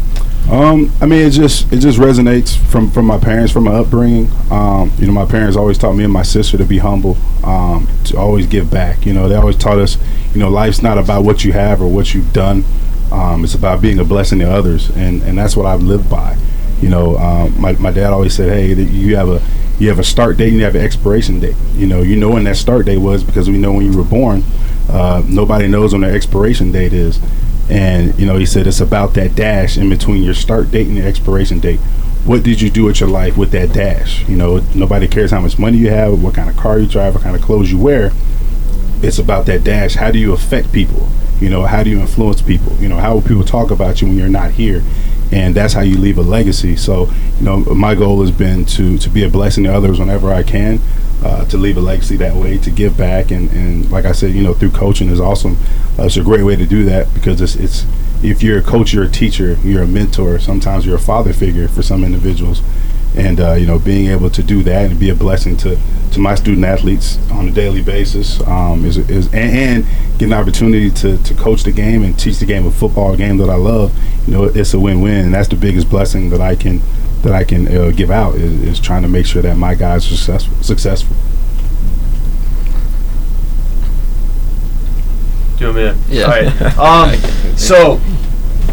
[0.50, 4.30] Um, I mean, it just it just resonates from from my parents, from my upbringing.
[4.50, 7.88] Um, you know, my parents always taught me and my sister to be humble, um,
[8.04, 9.04] to always give back.
[9.04, 9.98] You know, they always taught us,
[10.32, 12.64] you know, life's not about what you have or what you've done.
[13.10, 16.36] Um, it's about being a blessing to others, and and that's what I've lived by.
[16.80, 19.42] You know, um, my my dad always said, hey, you have a
[19.80, 21.56] you have a start date and you have an expiration date.
[21.74, 24.04] You know, you know when that start date was because we know when you were
[24.04, 24.44] born.
[24.88, 27.20] Uh, nobody knows when their expiration date is.
[27.68, 30.96] And you know, he said it's about that dash in between your start date and
[30.96, 31.80] your expiration date.
[32.24, 34.28] What did you do with your life with that dash?
[34.28, 37.14] You know, nobody cares how much money you have, what kind of car you drive,
[37.14, 38.12] what kind of clothes you wear.
[39.02, 39.94] It's about that dash.
[39.94, 41.08] How do you affect people?
[41.40, 42.74] You know, how do you influence people?
[42.76, 44.82] You know, how will people talk about you when you're not here?
[45.30, 46.76] And that's how you leave a legacy.
[46.76, 50.32] So, you know, my goal has been to to be a blessing to others whenever
[50.32, 50.80] I can,
[51.24, 54.32] uh, to leave a legacy that way, to give back, and, and like I said,
[54.32, 55.56] you know, through coaching is awesome.
[55.98, 57.86] Uh, it's a great way to do that because it's it's
[58.22, 60.38] if you're a coach, you're a teacher, you're a mentor.
[60.38, 62.62] Sometimes you're a father figure for some individuals,
[63.16, 65.78] and uh, you know, being able to do that and be a blessing to
[66.12, 70.32] to my student athletes on a daily basis um, is is and, and get an
[70.32, 73.50] opportunity to to coach the game and teach the game of football, a game that
[73.50, 73.94] I love.
[74.26, 76.80] You know, it's a win-win, and that's the biggest blessing that I can
[77.26, 80.06] that I can uh, give out is, is trying to make sure that my guys
[80.06, 80.62] are successful.
[80.62, 81.16] Successful.
[85.56, 86.14] Do you want me to?
[86.14, 86.24] Yeah.
[86.24, 87.16] All right.
[87.46, 88.00] Um, so,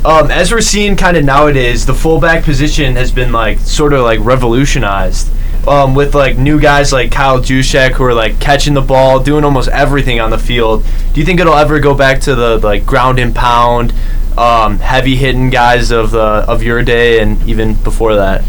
[0.05, 4.01] um, as we're seeing kind of nowadays, the fullback position has been like sort of
[4.01, 5.31] like revolutionized.
[5.65, 9.45] Um, with like new guys like Kyle Juszczyk who are like catching the ball, doing
[9.45, 10.83] almost everything on the field.
[11.13, 13.93] Do you think it'll ever go back to the like ground and pound,
[14.37, 18.43] um, heavy hitting guys of the of your day and even before that?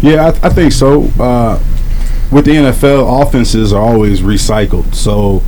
[0.00, 1.04] Yeah, I, I think so.
[1.18, 1.62] Uh,
[2.30, 4.94] with the NFL, offenses are always recycled.
[4.94, 5.42] So,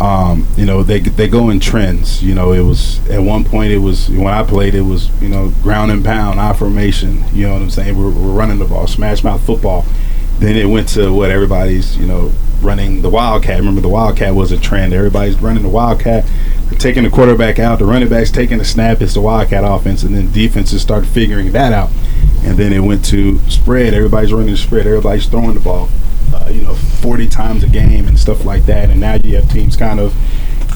[0.00, 2.22] um, you know, they they go in trends.
[2.22, 5.28] You know, it was at one point it was when I played, it was you
[5.28, 7.24] know ground and pound, I formation.
[7.32, 7.96] You know what I'm saying?
[7.96, 9.84] We're, we're running the ball, smash mouth football.
[10.38, 13.58] Then it went to what everybody's you know running the wildcat.
[13.58, 14.92] Remember, the wildcat was a trend.
[14.92, 16.24] Everybody's running the wildcat,
[16.78, 17.78] taking the quarterback out.
[17.78, 19.00] The running backs taking the snap.
[19.00, 21.90] It's the wildcat offense, and then defenses started figuring that out.
[22.44, 23.94] And then it went to spread.
[23.94, 24.86] Everybody's running the spread.
[24.86, 25.88] Everybody's throwing the ball,
[26.34, 28.90] uh, you know, 40 times a game and stuff like that.
[28.90, 30.14] And now you have teams kind of,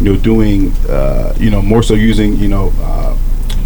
[0.00, 3.16] you know, doing, uh, you know, more so using, you know, uh,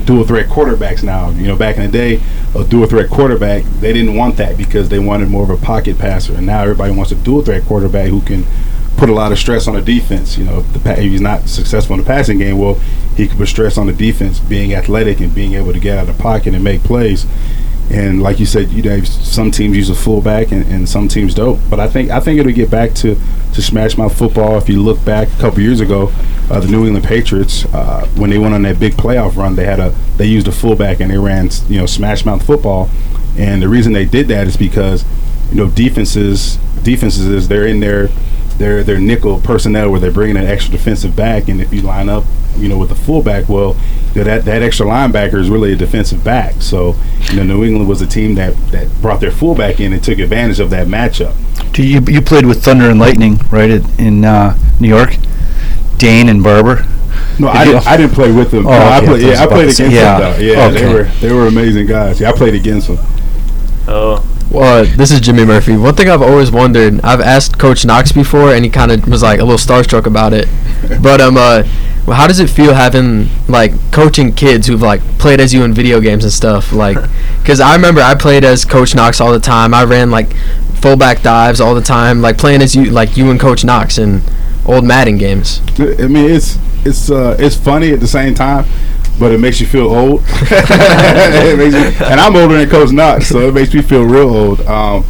[0.05, 1.31] dual threat quarterbacks now.
[1.31, 2.21] You know, back in the day,
[2.55, 5.99] a dual threat quarterback they didn't want that because they wanted more of a pocket
[5.99, 8.45] passer, and now everybody wants a dual threat quarterback who can
[8.97, 10.39] put a lot of stress on the defense.
[10.39, 12.75] You know, if, pa- if he's not successful in the passing game, well,
[13.17, 16.09] he can put stress on the defense, being athletic and being able to get out
[16.09, 17.27] of the pocket and make plays.
[17.91, 21.35] And like you said, you know, some teams use a fullback and, and some teams
[21.35, 21.61] don't.
[21.69, 23.17] But I think I think it'll get back to,
[23.53, 24.57] to smash mouth football.
[24.57, 26.11] If you look back a couple years ago,
[26.51, 29.67] uh, the New England Patriots, uh, when they went on that big playoff run, they
[29.67, 32.89] had a they used a fullback and they ran you know smash mouth football.
[33.37, 35.05] And the reason they did that is because
[35.51, 38.09] you know defenses defenses is they're in their
[38.59, 42.09] their their nickel personnel where they're bringing an extra defensive back, and if you line
[42.09, 42.25] up,
[42.57, 43.77] you know, with the fullback, well,
[44.15, 46.63] you know, that that extra linebacker is really a defensive back.
[46.63, 46.95] So,
[47.31, 50.19] you know, New England was a team that that brought their fullback in and took
[50.19, 51.35] advantage of that matchup.
[51.73, 55.17] Do you you played with Thunder and Lightning, right, at- in uh, New York?
[55.99, 56.87] Dayne and Barber.
[57.39, 58.67] No, Did I didn't, I didn't play with them.
[58.67, 60.33] Oh, No, I okay, played, I was yeah, I played against yeah, them.
[60.33, 60.45] Though.
[60.45, 62.21] Yeah, they were they were amazing guys.
[62.21, 62.99] Yeah, I played against them.
[63.87, 65.77] Oh, Well, this is Jimmy Murphy.
[65.77, 69.21] One thing I've always wondered, I've asked Coach Knox before, and he kind of was
[69.21, 70.49] like a little starstruck about it.
[71.03, 71.65] But um, uh,
[72.07, 75.99] how does it feel having like coaching kids who've like played as you in video
[75.99, 76.73] games and stuff?
[76.73, 76.97] Like,
[77.41, 79.75] because I remember I played as Coach Knox all the time.
[79.75, 80.37] I ran like
[80.77, 84.23] fullback dives all the time, like playing as you, like you and Coach Knox in
[84.67, 85.63] old Madden games.
[85.81, 88.67] I mean, it's it's uh, it's funny at the same time,
[89.19, 90.23] but it makes you feel old.
[90.31, 94.29] It makes me- and I'm older than Coach Knox, so it makes me feel real
[94.35, 94.61] old.
[94.63, 95.05] Um,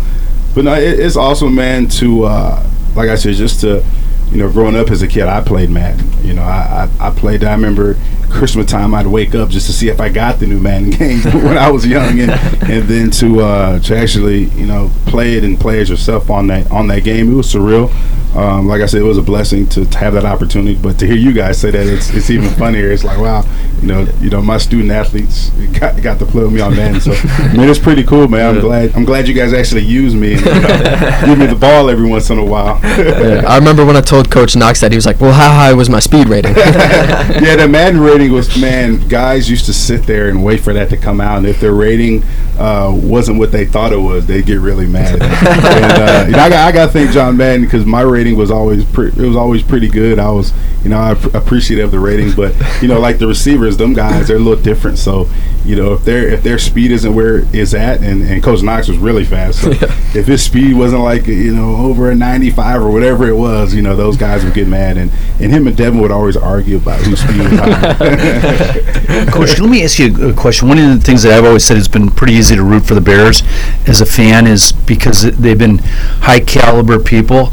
[0.55, 1.88] but no, it, it's awesome, man.
[1.88, 3.85] To uh, like I said, just to
[4.31, 6.11] you know, growing up as a kid, I played Madden.
[6.25, 7.45] You know, I I, I played.
[7.45, 7.97] I remember
[8.35, 11.20] Christmas time, I'd wake up just to see if I got the new Madden game
[11.44, 15.44] when I was young, and and then to uh, to actually you know play it
[15.44, 17.90] and play as yourself on that on that game, it was surreal.
[18.35, 20.75] Um, like I said, it was a blessing to, to have that opportunity.
[20.75, 22.90] But to hear you guys say that, it's, it's even funnier.
[22.90, 23.44] It's like, wow,
[23.81, 27.01] you know, you know, my student athletes got, got to play with me on Madden.
[27.01, 28.57] So, I mean, it's pretty cool, man.
[28.57, 28.94] I'm glad.
[28.97, 32.09] I'm glad you guys actually use me and you know, give me the ball every
[32.09, 32.81] once in a while.
[32.83, 35.73] Yeah, I remember when I told Coach Knox that he was like, "Well, how high
[35.73, 39.07] was my speed rating?" yeah, the Madden rating was man.
[39.09, 41.73] Guys used to sit there and wait for that to come out, and if their
[41.75, 42.23] rating
[42.59, 45.15] uh, wasn't what they thought it was, they'd get really mad.
[45.23, 48.37] and, uh, you know, I got I got to thank John Madden because my rating
[48.37, 50.19] was always pre- it was always pretty good.
[50.19, 53.27] I was you know I ap- appreciative of the rating, but you know like the
[53.27, 54.99] receivers, them guys they're a little different.
[54.99, 55.29] So
[55.65, 58.89] you know if their if their speed isn't where it's at, and, and Coach Knox
[58.89, 59.63] was really fast.
[59.63, 59.71] So
[60.19, 63.83] if his speed wasn't like you know over a 95 or whatever it was, you
[63.83, 65.11] know those guys would get mad, and
[65.41, 67.95] and him and Devin would always argue about whose speed was higher.
[69.31, 70.69] Coach, let me ask you a question.
[70.69, 72.95] One of the things that I've always said has been pretty easy to root for
[72.95, 73.43] the Bears
[73.87, 77.51] as a fan is because they've been high caliber people,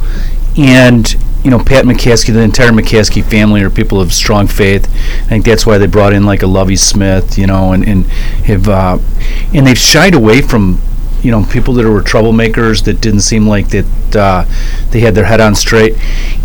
[0.58, 4.88] and you know Pat McCaskey, the entire McCaskey family are people of strong faith.
[4.88, 8.06] I think that's why they brought in like a Lovie Smith, you know, and and
[8.46, 8.98] have uh,
[9.54, 10.82] and they've shied away from
[11.22, 14.46] you know people that were troublemakers that didn't seem like that uh,
[14.90, 15.96] they had their head on straight,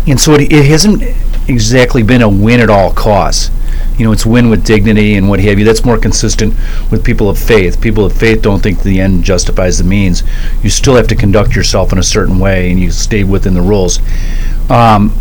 [0.07, 1.03] and so it, it hasn't
[1.49, 3.51] exactly been a win at all costs.
[3.97, 5.65] You know, it's win with dignity and what have you.
[5.65, 6.53] That's more consistent
[6.91, 7.81] with people of faith.
[7.81, 10.23] People of faith don't think the end justifies the means.
[10.63, 13.61] You still have to conduct yourself in a certain way, and you stay within the
[13.61, 13.99] rules.
[14.69, 15.13] Um,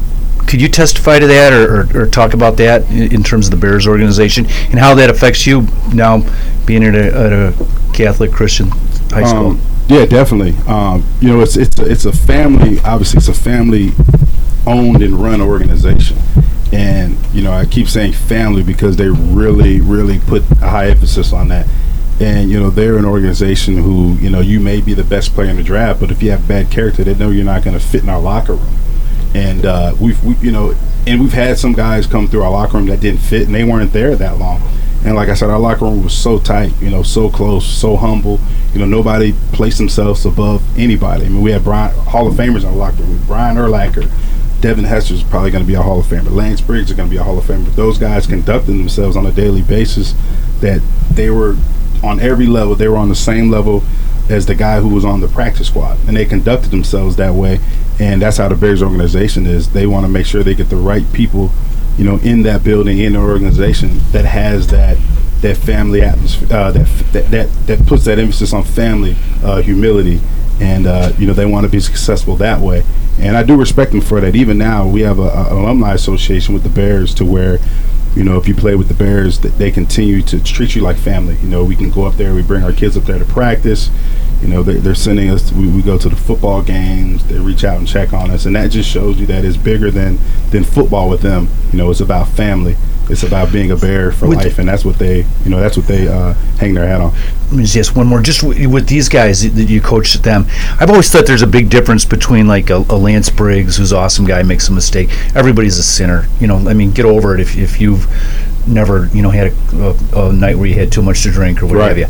[0.46, 3.50] could you testify to that, or, or, or talk about that in, in terms of
[3.50, 6.22] the Bears organization and how that affects you now,
[6.66, 8.68] being at a, at a Catholic Christian
[9.10, 9.52] high school?
[9.52, 10.54] Um, yeah, definitely.
[10.66, 12.78] Um, you know, it's it's a, it's a family.
[12.80, 13.90] Obviously, it's a family
[14.66, 16.18] owned and run organization,
[16.72, 21.32] and you know, I keep saying family because they really, really put a high emphasis
[21.32, 21.66] on that.
[22.20, 25.50] And you know, they're an organization who you know you may be the best player
[25.50, 27.84] in the draft, but if you have bad character, they know you're not going to
[27.84, 28.76] fit in our locker room.
[29.34, 30.74] And uh, we've we, you know,
[31.06, 33.64] and we've had some guys come through our locker room that didn't fit, and they
[33.64, 34.62] weren't there that long.
[35.04, 37.96] And like I said, our locker room was so tight, you know, so close, so
[37.96, 38.40] humble.
[38.72, 41.26] You know, nobody placed themselves above anybody.
[41.26, 43.22] I mean, we had Brian Hall of Famers in our locker room.
[43.26, 44.10] Brian Urlacher,
[44.66, 46.34] Devin Hester is probably going to be a Hall of Famer.
[46.34, 47.72] Lance Briggs is going to be a Hall of Famer.
[47.76, 50.12] Those guys conducted themselves on a daily basis
[50.58, 51.56] that they were
[52.02, 52.74] on every level.
[52.74, 53.84] They were on the same level
[54.28, 57.60] as the guy who was on the practice squad, and they conducted themselves that way.
[58.00, 59.68] And that's how the Bears organization is.
[59.68, 61.52] They want to make sure they get the right people,
[61.96, 64.98] you know, in that building, in the organization that has that
[65.46, 70.20] that family atmosphere, uh, that, that that that puts that emphasis on family, uh, humility,
[70.60, 72.84] and uh, you know they want to be successful that way.
[73.18, 74.34] And I do respect them for that.
[74.34, 77.58] Even now, we have a, a alumni association with the Bears to where
[78.16, 80.96] you know, if you play with the Bears, that they continue to treat you like
[80.96, 81.36] family.
[81.42, 83.90] You know, we can go up there, we bring our kids up there to practice.
[84.40, 85.52] You know, they, they're sending us.
[85.52, 87.26] We, we go to the football games.
[87.26, 89.90] They reach out and check on us, and that just shows you that it's bigger
[89.90, 90.18] than
[90.50, 91.48] than football with them.
[91.72, 92.76] You know, it's about family,
[93.08, 95.76] it's about being a bear for With- life, and that's what they you know that's
[95.76, 97.12] what they uh, hang their hat on.
[97.46, 98.20] Let me just ask one more.
[98.20, 100.46] Just w- with these guys that you coach them,
[100.80, 103.98] I've always thought there's a big difference between like a, a Lance Briggs, who's an
[103.98, 105.08] awesome guy, makes a mistake.
[105.36, 106.26] Everybody's a sinner.
[106.40, 108.06] You know, I mean, get over it if, if you've
[108.66, 111.62] never, you know, had a, a, a night where you had too much to drink
[111.62, 111.88] or what Right.
[111.96, 112.06] have you.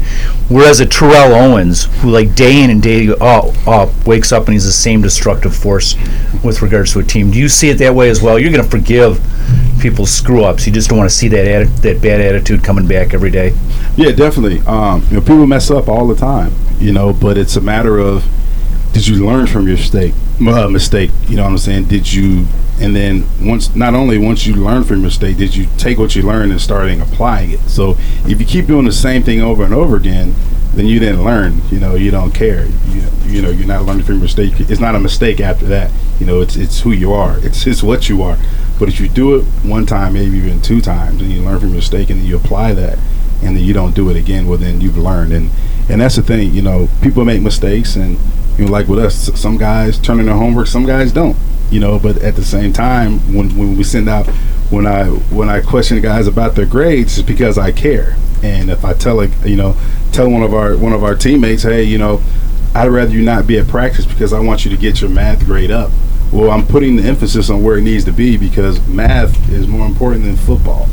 [0.49, 4.55] Whereas a Terrell Owens, who like day in and day out, up, wakes up and
[4.55, 5.97] he's the same destructive force
[6.43, 7.31] with regards to a team.
[7.31, 8.39] Do you see it that way as well?
[8.39, 9.21] You're going to forgive
[9.81, 10.67] people's screw ups.
[10.67, 13.55] You just don't want to see that atti- that bad attitude coming back every day.
[13.97, 14.61] Yeah, definitely.
[14.67, 17.99] Um, you know, people mess up all the time, you know, but it's a matter
[17.99, 18.25] of
[18.97, 20.15] did you learn from your mistake?
[20.41, 21.85] Uh, mistake, you know what I'm saying?
[21.85, 22.47] Did you,
[22.81, 26.17] and then once, not only once you learn from your mistake, did you take what
[26.17, 27.61] you learned and starting applying it?
[27.69, 30.35] So if you keep doing the same thing over and over again,
[30.73, 31.61] then you didn't learn.
[31.71, 32.65] You know, you don't care.
[32.89, 34.55] You, you know, you're not learning from your mistake.
[34.61, 35.91] It's not a mistake after that.
[36.19, 37.39] You know, it's it's who you are.
[37.41, 38.39] It's it's what you are.
[38.79, 41.69] But if you do it one time, maybe even two times, and you learn from
[41.69, 42.99] your mistake, and then you apply that,
[43.43, 45.35] and then you don't do it again, well, then you've learned.
[45.35, 45.51] And
[45.91, 46.55] and that's the thing.
[46.55, 48.19] You know, people make mistakes, and
[48.59, 51.37] you know, like with us, some guys turn in their homework, some guys don't.
[51.71, 54.27] You know, but at the same time, when when we send out,
[54.71, 58.17] when I when I question guys about their grades, it's because I care.
[58.43, 59.77] And if I tell a you know,
[60.13, 62.23] tell one of our one of our teammates, hey, you know,
[62.75, 65.45] I'd rather you not be at practice because I want you to get your math
[65.45, 65.91] grade up.
[66.33, 69.87] Well, I'm putting the emphasis on where it needs to be because math is more
[69.87, 70.89] important than football.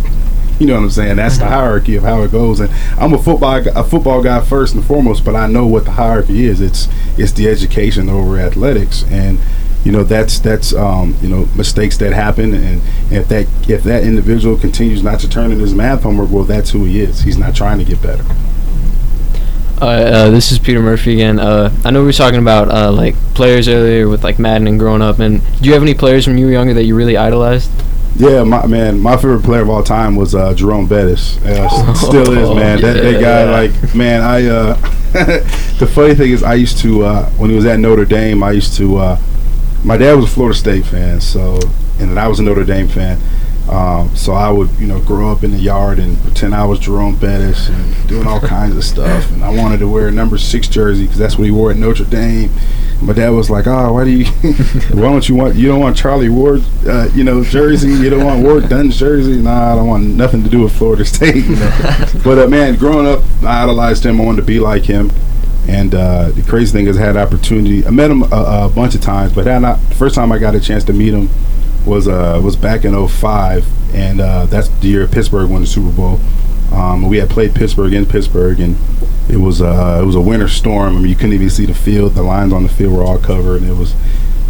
[0.59, 1.15] You know what I'm saying?
[1.17, 2.59] That's the hierarchy of how it goes.
[2.59, 5.91] And I'm a football a football guy first and foremost, but I know what the
[5.91, 6.61] hierarchy is.
[6.61, 6.87] It's
[7.17, 9.39] it's the education over athletics, and
[9.83, 12.53] you know that's that's um, you know mistakes that happen.
[12.53, 16.43] And if that if that individual continues not to turn in his math homework, well,
[16.43, 17.21] that's who he is.
[17.21, 18.23] He's not trying to get better.
[19.81, 21.39] Uh, uh, this is Peter Murphy again.
[21.39, 24.79] Uh, I know we were talking about uh, like players earlier with like Madden and
[24.79, 25.19] growing up.
[25.19, 27.69] And do you have any players when you were younger that you really idolized?
[28.15, 31.43] Yeah, my man, my favorite player of all time was uh, Jerome Bettis.
[31.43, 32.79] Uh, still is, man.
[32.81, 34.45] That, that guy, like, man, I.
[34.47, 34.73] Uh,
[35.77, 38.43] the funny thing is, I used to uh, when he was at Notre Dame.
[38.43, 38.97] I used to.
[38.97, 39.21] Uh,
[39.83, 41.59] my dad was a Florida State fan, so
[41.99, 43.19] and I was a Notre Dame fan.
[43.69, 46.79] Um, so I would, you know, grow up in the yard and pretend I was
[46.79, 49.31] Jerome Bettis and doing all kinds of stuff.
[49.31, 51.77] And I wanted to wear a number six jersey because that's what he wore at
[51.77, 52.51] Notre Dame.
[53.01, 54.25] My dad was like, "Oh, why do you?
[54.91, 55.55] why don't you want?
[55.55, 57.89] You don't want Charlie Ward, uh, you know, jersey?
[57.89, 59.37] You don't want Warrick Dunn's jersey?
[59.37, 62.07] Nah, I don't want nothing to do with Florida State." You know?
[62.23, 64.19] but uh, man, growing up, I idolized him.
[64.19, 65.11] I wanted to be like him.
[65.67, 67.85] And uh, the crazy thing is, I had opportunity.
[67.85, 69.79] I met him a, a bunch of times, but not.
[69.87, 71.29] The first time I got a chance to meet him
[71.85, 75.91] was uh, was back in 05, and uh, that's the year Pittsburgh won the Super
[75.91, 76.19] Bowl.
[76.71, 78.75] Um, we had played Pittsburgh in Pittsburgh, and
[79.29, 80.97] it was uh, it was a winter storm.
[80.97, 82.13] I mean, you couldn't even see the field.
[82.13, 83.93] The lines on the field were all covered, and it was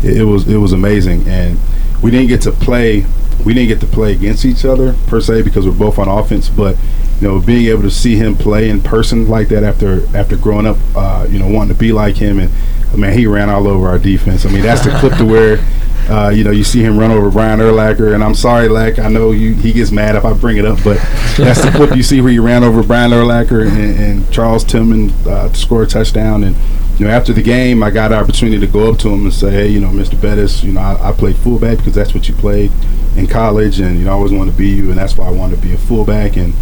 [0.04, 1.28] it, it was it was amazing.
[1.28, 1.60] And
[2.04, 3.06] we didn't get to play
[3.46, 6.50] we didn't get to play against each other per se because we're both on offense,
[6.50, 6.78] but
[7.20, 10.66] you know, being able to see him play in person like that after after growing
[10.66, 12.52] up, uh, you know, wanting to be like him, and
[12.92, 14.46] I mean, he ran all over our defense.
[14.46, 15.66] I mean, that's the clip to where.
[16.10, 19.00] Uh, you know, you see him run over Brian Urlacher, and I'm sorry, Lack.
[19.00, 19.54] I know you.
[19.54, 20.98] He gets mad if I bring it up, but
[21.38, 25.12] that's the clip you see where he ran over Brian Urlacher and, and Charles Tillman
[25.26, 26.44] uh, to score a touchdown.
[26.44, 26.58] And
[27.00, 29.34] you know, after the game, I got an opportunity to go up to him and
[29.34, 30.20] say, "Hey, you know, Mr.
[30.20, 32.72] Bettis, you know, I, I played fullback because that's what you played
[33.16, 35.32] in college, and you know, I always wanted to be you, and that's why I
[35.32, 36.54] wanted to be a fullback." And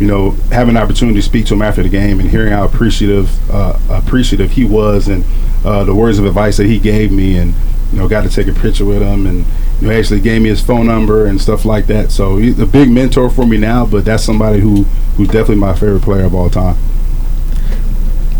[0.00, 2.64] you know, having an opportunity to speak to him after the game and hearing how
[2.64, 5.24] appreciative uh, appreciative he was, and
[5.64, 7.54] uh, the words of advice that he gave me, and
[7.92, 9.44] you know, got to take a picture with him, and
[9.80, 12.10] you know, actually gave me his phone number and stuff like that.
[12.10, 14.84] So he's a big mentor for me now, but that's somebody who
[15.16, 16.76] who's definitely my favorite player of all time.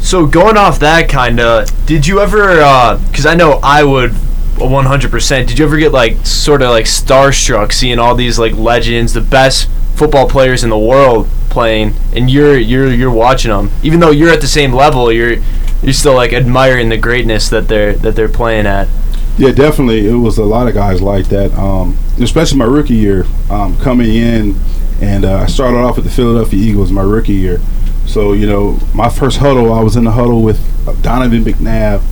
[0.01, 2.97] So going off that kind of, did you ever?
[3.09, 4.15] Because I know I would,
[4.59, 5.47] 100%.
[5.47, 9.21] Did you ever get like sort of like starstruck seeing all these like legends, the
[9.21, 14.11] best football players in the world playing, and you're you're you're watching them, even though
[14.11, 15.37] you're at the same level, you're
[15.83, 18.89] you're still like admiring the greatness that they're that they're playing at.
[19.37, 20.07] Yeah, definitely.
[20.09, 24.15] It was a lot of guys like that, um, especially my rookie year um, coming
[24.15, 24.57] in,
[25.01, 27.61] and uh, I started off with the Philadelphia Eagles my rookie year.
[28.07, 30.61] So you know, my first huddle, I was in the huddle with
[31.03, 32.03] Donovan McNabb,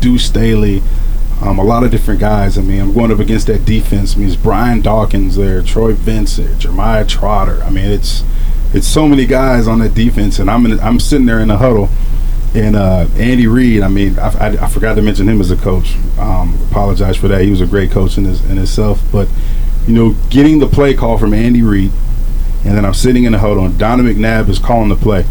[0.00, 0.82] Deuce Staley,
[1.42, 2.56] um, a lot of different guys.
[2.58, 4.14] I mean, I'm going up against that defense.
[4.14, 7.62] I mean, it's Brian Dawkins there, Troy Vincent, Jeremiah Trotter.
[7.62, 8.24] I mean, it's
[8.72, 11.58] it's so many guys on that defense, and I'm in, I'm sitting there in the
[11.58, 11.88] huddle.
[12.54, 15.56] And uh, Andy Reid, I mean, I, I, I forgot to mention him as a
[15.56, 15.94] coach.
[16.18, 17.42] Um, apologize for that.
[17.42, 19.02] He was a great coach in, his, in himself.
[19.12, 19.28] But,
[19.86, 21.92] you know, getting the play call from Andy Reid,
[22.64, 25.26] and then I'm sitting in the huddle, and Donovan McNabb is calling the play.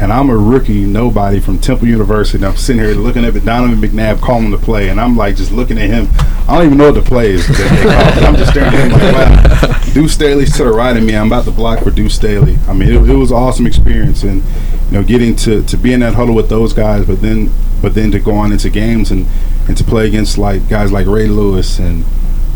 [0.00, 2.38] And I'm a rookie, nobody from Temple University.
[2.38, 5.52] And I'm sitting here looking at Donovan McNabb calling the play, and I'm like just
[5.52, 6.08] looking at him.
[6.48, 9.92] I don't even know what the play is I'm just staring at him like, wow.
[9.92, 11.14] Deuce Staley's to the right of me.
[11.14, 12.56] I'm about to block for Deuce Staley.
[12.66, 14.42] I mean, it, it was an awesome experience, and
[14.86, 17.94] you know, getting to, to be in that huddle with those guys, but then but
[17.94, 19.26] then to go on into games and,
[19.68, 22.04] and to play against like guys like Ray Lewis and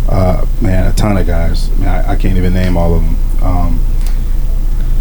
[0.09, 1.71] uh, man, a ton of guys.
[1.71, 3.43] I, mean, I, I can't even name all of them.
[3.43, 3.81] Um,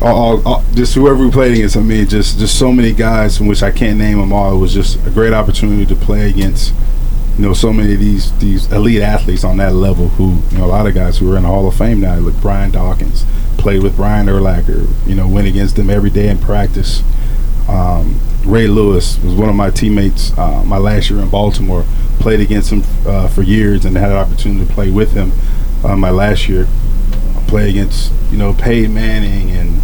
[0.02, 1.78] all, all, just whoever we played against.
[1.78, 4.56] I mean, just just so many guys from which I can't name them all.
[4.56, 6.74] It was just a great opportunity to play against
[7.38, 10.10] you know so many of these these elite athletes on that level.
[10.10, 12.18] Who you know a lot of guys who are in the Hall of Fame now.
[12.18, 13.26] Like Brian Dawkins
[13.58, 14.88] played with Brian Urlacher.
[15.08, 17.02] You know, went against them every day in practice.
[17.68, 21.86] Um, Ray Lewis was one of my teammates uh, my last year in Baltimore.
[22.20, 25.32] Played against him uh, for years and had an opportunity to play with him
[25.84, 26.68] uh, my last year.
[27.54, 29.80] Play against you know Peyton Manning and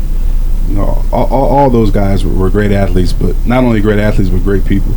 [0.68, 4.00] you know all, all, all those guys were, were, great athletes, but not only great
[4.00, 4.96] athletes but great people.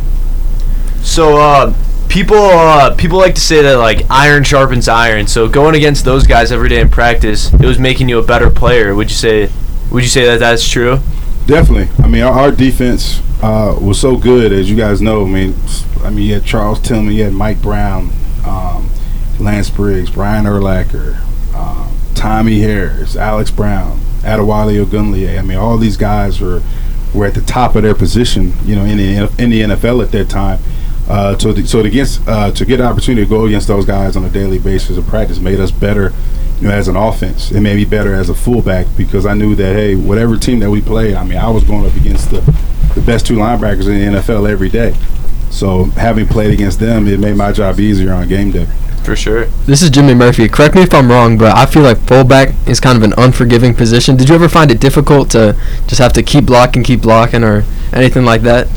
[1.03, 1.75] So uh,
[2.09, 5.27] people uh, people like to say that like iron sharpens iron.
[5.27, 8.49] So going against those guys every day in practice, it was making you a better
[8.49, 8.95] player.
[8.95, 9.51] Would you say?
[9.91, 10.97] Would you say that that's true?
[11.45, 11.89] Definitely.
[12.03, 15.23] I mean, our, our defense uh, was so good, as you guys know.
[15.23, 15.53] I mean,
[16.03, 18.09] I mean, you had Charles Tillman, you had Mike Brown,
[18.47, 18.89] um,
[19.39, 21.32] Lance Briggs, Brian Urlacher, um,
[22.23, 25.37] Tommie Harris, Alex Brown, Adewale Ogunleye.
[25.37, 26.63] I mean, all these guys were
[27.13, 30.13] were at the top of their position, you know, in the in the NFL at
[30.13, 30.61] that time.
[31.09, 33.85] Uh, so, the, so to get uh, to get an opportunity to go against those
[33.85, 36.13] guys on a daily basis of practice made us better
[36.61, 37.51] you know, as an offense.
[37.51, 40.71] It made me better as a fullback because I knew that hey, whatever team that
[40.71, 42.39] we played, I mean, I was going up against the
[42.95, 44.95] the best two linebackers in the NFL every day.
[45.53, 48.67] So having played against them, it made my job easier on game day.
[49.03, 49.45] For sure.
[49.67, 50.47] This is Jimmy Murphy.
[50.49, 53.75] Correct me if I'm wrong, but I feel like fullback is kind of an unforgiving
[53.75, 54.15] position.
[54.15, 55.55] Did you ever find it difficult to
[55.87, 58.67] just have to keep blocking, keep blocking, or anything like that?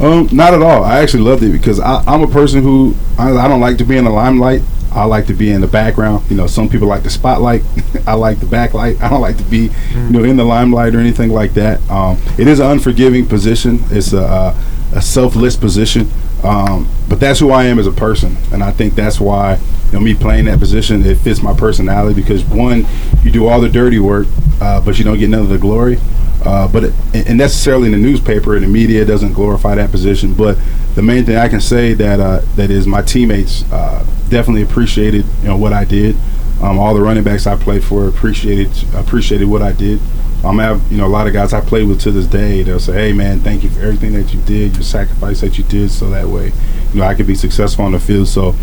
[0.00, 0.84] Um, not at all.
[0.84, 3.84] I actually loved it because I, am a person who I, I, don't like to
[3.84, 4.62] be in the limelight.
[4.92, 6.30] I like to be in the background.
[6.30, 7.62] You know, some people like the spotlight.
[8.06, 9.00] I like the backlight.
[9.00, 11.80] I don't like to be, you know, in the limelight or anything like that.
[11.90, 13.80] Um, it is an unforgiving position.
[13.90, 14.56] It's a,
[14.92, 16.08] a selfless position.
[16.42, 19.92] Um, but that's who I am as a person, and I think that's why you
[19.92, 22.86] know me playing that position it fits my personality because one,
[23.22, 24.26] you do all the dirty work,
[24.60, 25.98] uh, but you don't get none of the glory.
[26.44, 30.34] Uh, but it, and necessarily in the newspaper and the media doesn't glorify that position.
[30.34, 30.58] But
[30.96, 35.24] the main thing I can say that uh, that is my teammates uh, definitely appreciated
[35.42, 36.16] you know what I did.
[36.60, 40.00] Um, all the running backs I played for appreciated appreciated what I did.
[40.44, 42.62] I'm have you know a lot of guys I play with to this day.
[42.62, 45.64] They'll say, "Hey man, thank you for everything that you did, your sacrifice that you
[45.64, 46.52] did, so that way
[46.92, 48.54] you know I could be successful on the field." So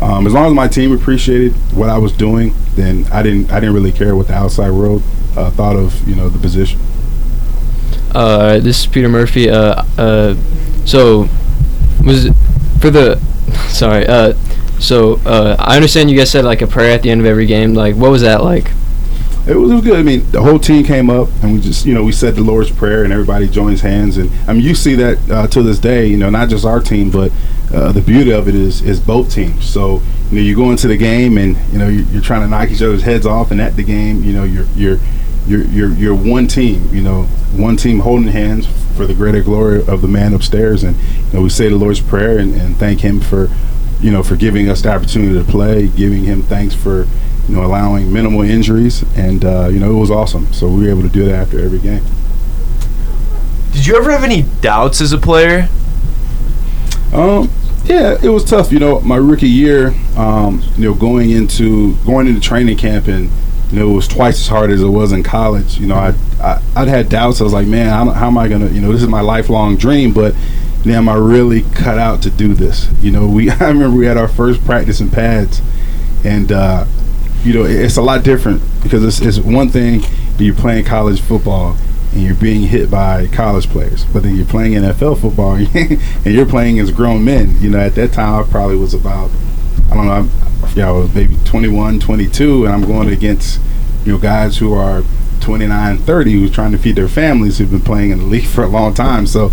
[0.00, 3.60] um, as long as my team appreciated what I was doing, then I didn't I
[3.60, 5.02] didn't really care what the outside world
[5.36, 6.80] uh, thought of you know the position.
[8.12, 9.50] Uh, this is Peter Murphy.
[9.50, 10.34] Uh, uh,
[10.86, 11.28] so
[12.04, 12.28] was
[12.80, 13.20] for the
[13.68, 14.06] sorry.
[14.06, 14.34] Uh,
[14.78, 17.46] so uh, I understand you guys said like a prayer at the end of every
[17.46, 17.74] game.
[17.74, 18.70] Like, what was that like?
[19.48, 19.98] It was, it was, good.
[19.98, 22.42] I mean, the whole team came up and we just, you know, we said the
[22.42, 24.18] Lord's Prayer and everybody joins hands.
[24.18, 26.80] And I mean, you see that uh, to this day, you know, not just our
[26.80, 27.32] team, but
[27.72, 29.64] uh, the beauty of it is is both teams.
[29.64, 32.48] So, you know, you go into the game and, you know, you're, you're trying to
[32.48, 33.50] knock each other's heads off.
[33.50, 34.98] And at the game, you know, you're, you're,
[35.46, 37.22] you're, you're, you're one team, you know,
[37.56, 38.66] one team holding hands
[38.98, 40.84] for the greater glory of the man upstairs.
[40.84, 43.48] And, you know, we say the Lord's Prayer and, and thank him for,
[44.02, 47.06] you know, for giving us the opportunity to play, giving him thanks for,
[47.48, 50.52] you know, allowing minimal injuries, and uh, you know, it was awesome.
[50.52, 52.04] So we were able to do that after every game.
[53.72, 55.68] Did you ever have any doubts as a player?
[57.12, 57.50] Um,
[57.84, 58.70] yeah, it was tough.
[58.70, 63.30] You know, my rookie year, um, you know, going into going into training camp and
[63.70, 65.78] you know, it was twice as hard as it was in college.
[65.78, 66.14] You know, I,
[66.74, 67.40] I would had doubts.
[67.40, 68.68] I was like, man, how am I gonna?
[68.68, 70.34] You know, this is my lifelong dream, but
[70.86, 72.88] am I really cut out to do this?
[73.02, 75.60] You know, we I remember we had our first practice in pads,
[76.24, 76.86] and uh,
[77.44, 80.02] you know, it's a lot different because it's, it's one thing
[80.38, 81.76] you're playing college football
[82.12, 86.46] and you're being hit by college players, but then you're playing NFL football and you're
[86.46, 87.56] playing as grown men.
[87.60, 89.30] You know, at that time I probably was about,
[89.90, 90.28] I don't know,
[90.62, 93.60] I forgot, I was maybe 21, 22, and I'm going against,
[94.04, 95.02] you know, guys who are
[95.40, 98.64] 29, 30 who's trying to feed their families who've been playing in the league for
[98.64, 99.26] a long time.
[99.26, 99.52] So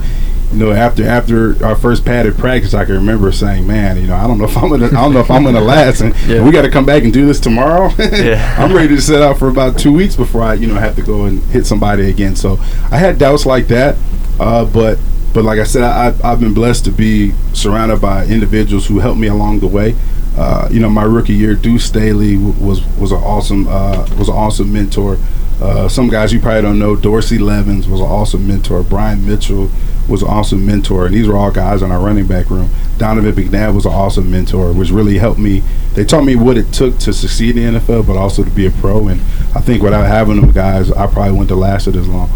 [0.51, 4.15] you know, after after our first padded practice, I can remember saying, "Man, you know,
[4.15, 6.43] I don't know if I'm gonna, I don't know if I'm gonna last, and yeah.
[6.43, 8.55] we got to come back and do this tomorrow." yeah.
[8.57, 11.01] I'm ready to set out for about two weeks before I, you know, have to
[11.01, 12.35] go and hit somebody again.
[12.35, 12.57] So
[12.91, 13.97] I had doubts like that,
[14.39, 14.99] uh, but
[15.33, 19.19] but like I said, I, I've been blessed to be surrounded by individuals who helped
[19.19, 19.95] me along the way.
[20.37, 24.35] Uh, you know, my rookie year, Deuce Staley was was an awesome uh, was an
[24.35, 25.17] awesome mentor.
[25.61, 28.83] Uh, some guys you probably don't know, Dorsey Levens was an awesome mentor.
[28.83, 29.69] Brian Mitchell
[30.07, 32.69] was an awesome mentor, and these were all guys in our running back room.
[32.97, 35.63] Donovan McNabb was an awesome mentor, which really helped me.
[35.93, 38.65] They taught me what it took to succeed in the NFL, but also to be
[38.65, 39.07] a pro.
[39.07, 39.21] And
[39.55, 42.29] I think without having them guys, I probably wouldn't have lasted as long.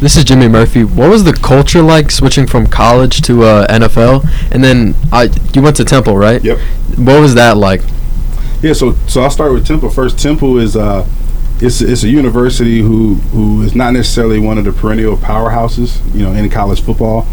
[0.00, 0.84] This is Jimmy Murphy.
[0.84, 4.28] What was the culture like switching from college to uh, NFL?
[4.52, 6.42] And then I, you went to Temple, right?
[6.42, 6.58] Yep.
[6.96, 7.80] What was that like?
[8.60, 10.18] Yeah, so so I'll start with Temple first.
[10.18, 11.06] Temple is uh,
[11.60, 16.22] it's it's a university who who is not necessarily one of the perennial powerhouses, you
[16.22, 17.26] know, in college football,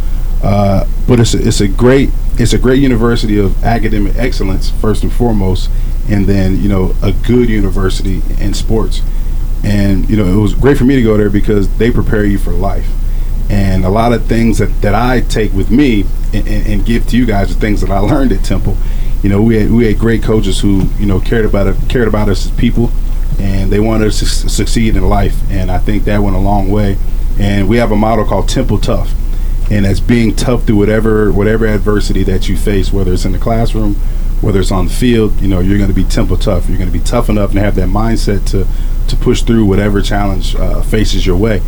[0.43, 2.09] uh, but it's a, it's a great
[2.39, 5.69] it's a great university of academic excellence first and foremost,
[6.09, 9.01] and then you know a good university in sports,
[9.63, 12.37] and you know it was great for me to go there because they prepare you
[12.37, 12.87] for life.
[13.49, 17.05] And a lot of things that, that I take with me and, and, and give
[17.07, 18.77] to you guys are things that I learned at Temple.
[19.23, 22.29] You know, we had we had great coaches who you know cared about cared about
[22.29, 22.91] us as people,
[23.39, 25.35] and they wanted to su- succeed in life.
[25.49, 26.97] And I think that went a long way.
[27.39, 29.13] And we have a model called Temple Tough,
[29.71, 33.39] and that's being tough through whatever whatever adversity that you face, whether it's in the
[33.39, 33.95] classroom,
[34.41, 35.39] whether it's on the field.
[35.41, 36.67] You know, you're going to be Temple Tough.
[36.67, 38.67] You're going to be tough enough and have that mindset to
[39.07, 41.61] to push through whatever challenge uh, faces your way.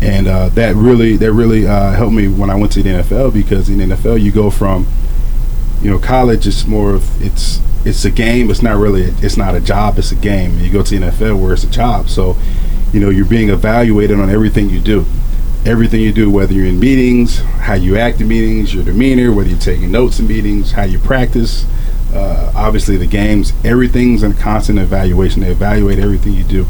[0.00, 3.32] And uh, that really that really uh, helped me when I went to the NFL
[3.32, 4.86] because in the NFL you go from
[5.82, 8.50] you know, college is more of it's it's a game.
[8.50, 9.98] It's not really it's not a job.
[9.98, 10.58] It's a game.
[10.58, 12.08] You go to the NFL where it's a job.
[12.08, 12.36] So,
[12.92, 15.06] you know, you're being evaluated on everything you do,
[15.64, 19.48] everything you do, whether you're in meetings, how you act in meetings, your demeanor, whether
[19.48, 21.66] you're taking notes in meetings, how you practice.
[22.12, 25.40] Uh, obviously, the games, everything's in constant evaluation.
[25.40, 26.66] They evaluate everything you do,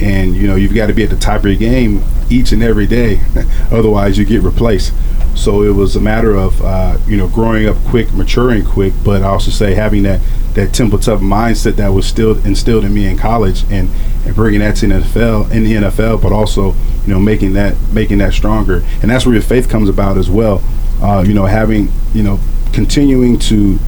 [0.00, 2.62] and you know you've got to be at the top of your game each and
[2.62, 3.20] every day.
[3.70, 4.92] Otherwise, you get replaced.
[5.34, 9.22] So it was a matter of uh, you know growing up quick, maturing quick, but
[9.22, 10.20] I also say having that
[10.54, 13.88] that Temple Tough mindset that was still instilled in me in college, and
[14.24, 16.74] and bringing that to the NFL in the NFL, but also
[17.06, 20.30] you know making that making that stronger, and that's where your faith comes about as
[20.30, 20.62] well.
[21.00, 22.38] Uh, you know, having you know
[22.72, 23.78] continuing to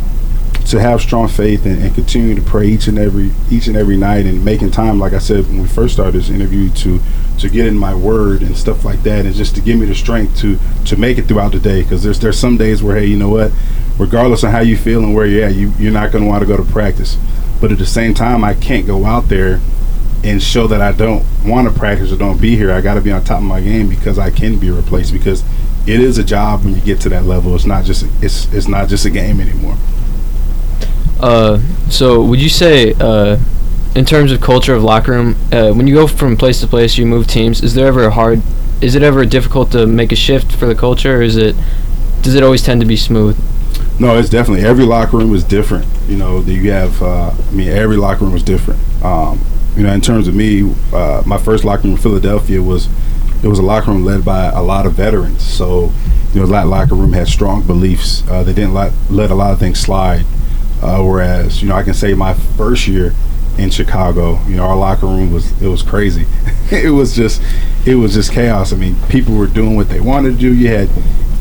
[0.67, 3.97] to have strong faith and, and continue to pray each and every each and every
[3.97, 6.99] night and making time like i said when we first started this interview to
[7.39, 9.95] to get in my word and stuff like that and just to give me the
[9.95, 11.83] strength to to make it throughout the day.
[11.83, 13.53] Because there's there's some days where hey you know what?
[13.99, 16.43] Regardless of how you feel and where you're at you, you're not going to want
[16.43, 17.17] to go to practice.
[17.61, 19.61] But at the same time i can't go out there
[20.23, 22.73] and show that i don't want to practice or don't be here.
[22.73, 25.43] I got to be on top of my game because i can be replaced because
[25.87, 27.55] it is a job when you get to that level.
[27.55, 29.77] It's not just it's it's not just a game anymore
[31.21, 33.39] Uh, so would you say, uh,
[33.95, 36.99] in terms of culture of locker room, uh, when you go from place to place,
[36.99, 37.63] you move teams.
[37.63, 38.43] Is there ever a hard?
[38.81, 41.55] Is it ever difficult to make a shift for the culture, or is it?
[42.23, 43.39] Does it always tend to be smooth?
[44.01, 45.87] No, it's definitely every locker room is different.
[46.09, 47.01] You know, you have.
[47.01, 48.81] Uh, I mean, every locker room is different.
[49.05, 49.41] Um,
[49.77, 52.89] you know, in terms of me, uh, my first locker room in Philadelphia was
[53.45, 55.43] it was a locker room led by a lot of veterans.
[55.43, 55.93] So,
[56.33, 58.27] you know, that locker room had strong beliefs.
[58.29, 60.25] Uh, they didn't let, let a lot of things slide.
[60.85, 63.15] Uh, whereas, you know, I can say my first year
[63.57, 66.27] in Chicago, you know, our locker room was it was crazy.
[66.71, 67.41] it was just
[67.87, 68.71] it was just chaos.
[68.71, 70.55] I mean, people were doing what they wanted to do.
[70.55, 70.91] You had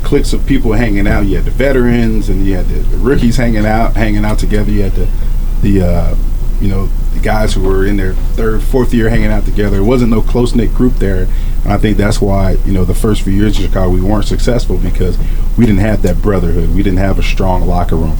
[0.02, 1.26] cliques of people hanging out.
[1.26, 4.70] You had the veterans and you had the, rookies hanging out, hanging out together.
[4.70, 5.10] You had the
[5.60, 6.16] the uh,
[6.58, 9.76] you know the guys who were in their third, fourth year hanging out together.
[9.76, 11.28] It wasn't no close knit group there,
[11.64, 14.24] and I think that's why you know the first few years in Chicago we weren't
[14.24, 15.18] successful because
[15.58, 16.74] we didn't have that brotherhood.
[16.74, 18.16] We didn't have a strong locker room.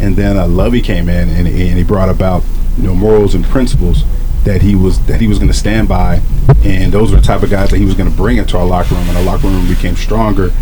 [0.00, 2.42] And then uh, Lovie came in and, and he brought about
[2.76, 4.04] you know morals and principles
[4.44, 6.20] that he was that he was going to stand by,
[6.64, 8.64] and those were the type of guys that he was going to bring into our
[8.64, 10.52] locker room, and our locker room became stronger.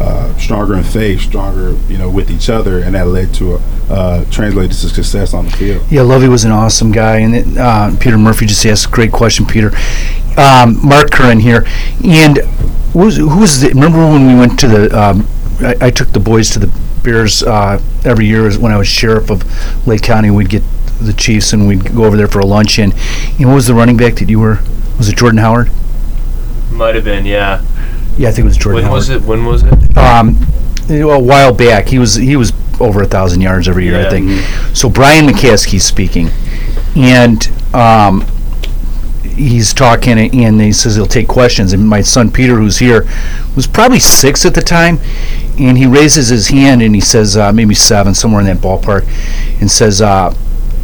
[0.00, 3.58] Uh, stronger in faith, stronger, you know, with each other, and that led to a
[3.90, 5.84] uh, translated to success on the field.
[5.90, 9.12] Yeah, Lovie was an awesome guy, and it, uh, Peter Murphy just asked a great
[9.12, 9.72] question, Peter.
[10.38, 11.66] Um, Mark Curran here,
[12.02, 12.38] and
[12.94, 14.98] who was, who was the, remember when we went to the?
[14.98, 15.26] Um,
[15.60, 16.72] I, I took the boys to the
[17.02, 20.30] Bears uh, every year when I was sheriff of Lake County.
[20.30, 20.62] We'd get
[21.00, 22.92] the Chiefs and we'd go over there for a luncheon.
[23.38, 24.58] And what was the running back that you were?
[24.98, 25.70] Was it Jordan Howard?
[26.70, 27.62] Might have been, yeah.
[28.18, 28.96] Yeah, I think it was Jordan When Howard.
[28.96, 29.22] was it?
[29.22, 29.96] When was it?
[29.96, 30.36] um,
[30.90, 31.88] a while back.
[31.88, 34.10] He was he was over a thousand yards every year, I Yeah.
[34.10, 34.76] think.
[34.76, 36.30] So Brian McCaskey's speaking,
[36.96, 38.24] and um,
[39.22, 41.72] he's talking, and he says he'll take questions.
[41.72, 43.06] And my son Peter, who's here,
[43.54, 44.98] was probably six at the time,
[45.58, 49.06] and he raises his hand and he says uh, maybe seven, somewhere in that ballpark,
[49.60, 50.00] and says.
[50.00, 50.34] Uh,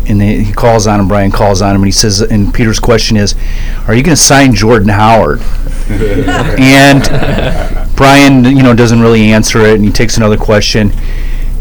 [0.08, 1.08] and they, he calls on him.
[1.08, 3.34] Brian calls on him, and he says, and Peter's question is,
[3.88, 5.40] "Are you going to sign Jordan Howard?"
[5.90, 7.02] and
[7.96, 10.92] Brian, you know, doesn't really answer it, and he takes another question,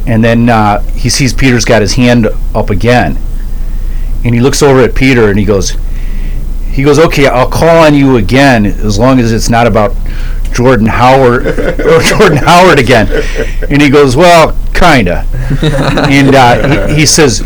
[0.06, 3.18] and then uh, he sees Peter's got his hand up again,
[4.24, 5.76] and he looks over at Peter, and he goes,
[6.72, 9.96] he goes, "Okay, I'll call on you again as long as it's not about
[10.54, 11.48] Jordan Howard
[11.80, 13.08] or Jordan Howard again."
[13.70, 15.26] And he goes, "Well, kinda,"
[15.62, 17.44] and uh, he, he says.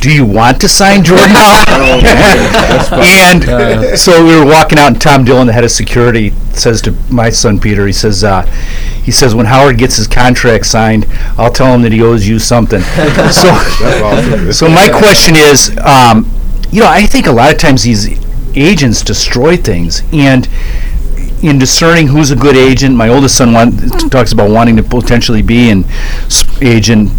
[0.00, 1.68] do you want to sign Jordan Howard?
[3.44, 6.92] and so we were walking out, and Tom Dillon, the head of security, says to
[7.10, 8.46] my son Peter, he says, uh,
[9.04, 11.06] he says, when Howard gets his contract signed,
[11.36, 12.80] I'll tell him that he owes you something.
[12.80, 14.52] so, awesome.
[14.54, 16.30] so my question is, um,
[16.70, 18.08] you know, I think a lot of times these
[18.54, 20.48] agents destroy things, and
[21.42, 25.42] in discerning who's a good agent, my oldest son want, talks about wanting to potentially
[25.42, 25.84] be an
[26.60, 27.10] agent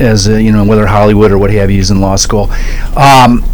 [0.00, 1.76] as a, you know whether Hollywood or what have you.
[1.76, 2.50] He's in law school.
[2.96, 3.44] Um,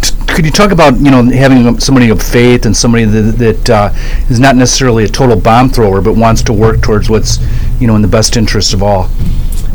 [0.00, 3.70] t- could you talk about you know having somebody of faith and somebody that, that
[3.70, 3.90] uh,
[4.30, 7.38] is not necessarily a total bomb thrower, but wants to work towards what's
[7.80, 9.10] you know in the best interest of all?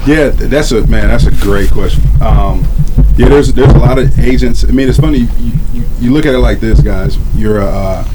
[0.08, 1.10] Yeah, that's a man.
[1.10, 2.04] That's a great question.
[2.22, 2.66] Um,
[3.18, 4.64] yeah, there's there's a lot of agents.
[4.64, 5.20] I mean, it's funny.
[5.38, 5.52] You,
[6.02, 7.18] you, look at it like this, guys.
[7.36, 8.10] You're a uh,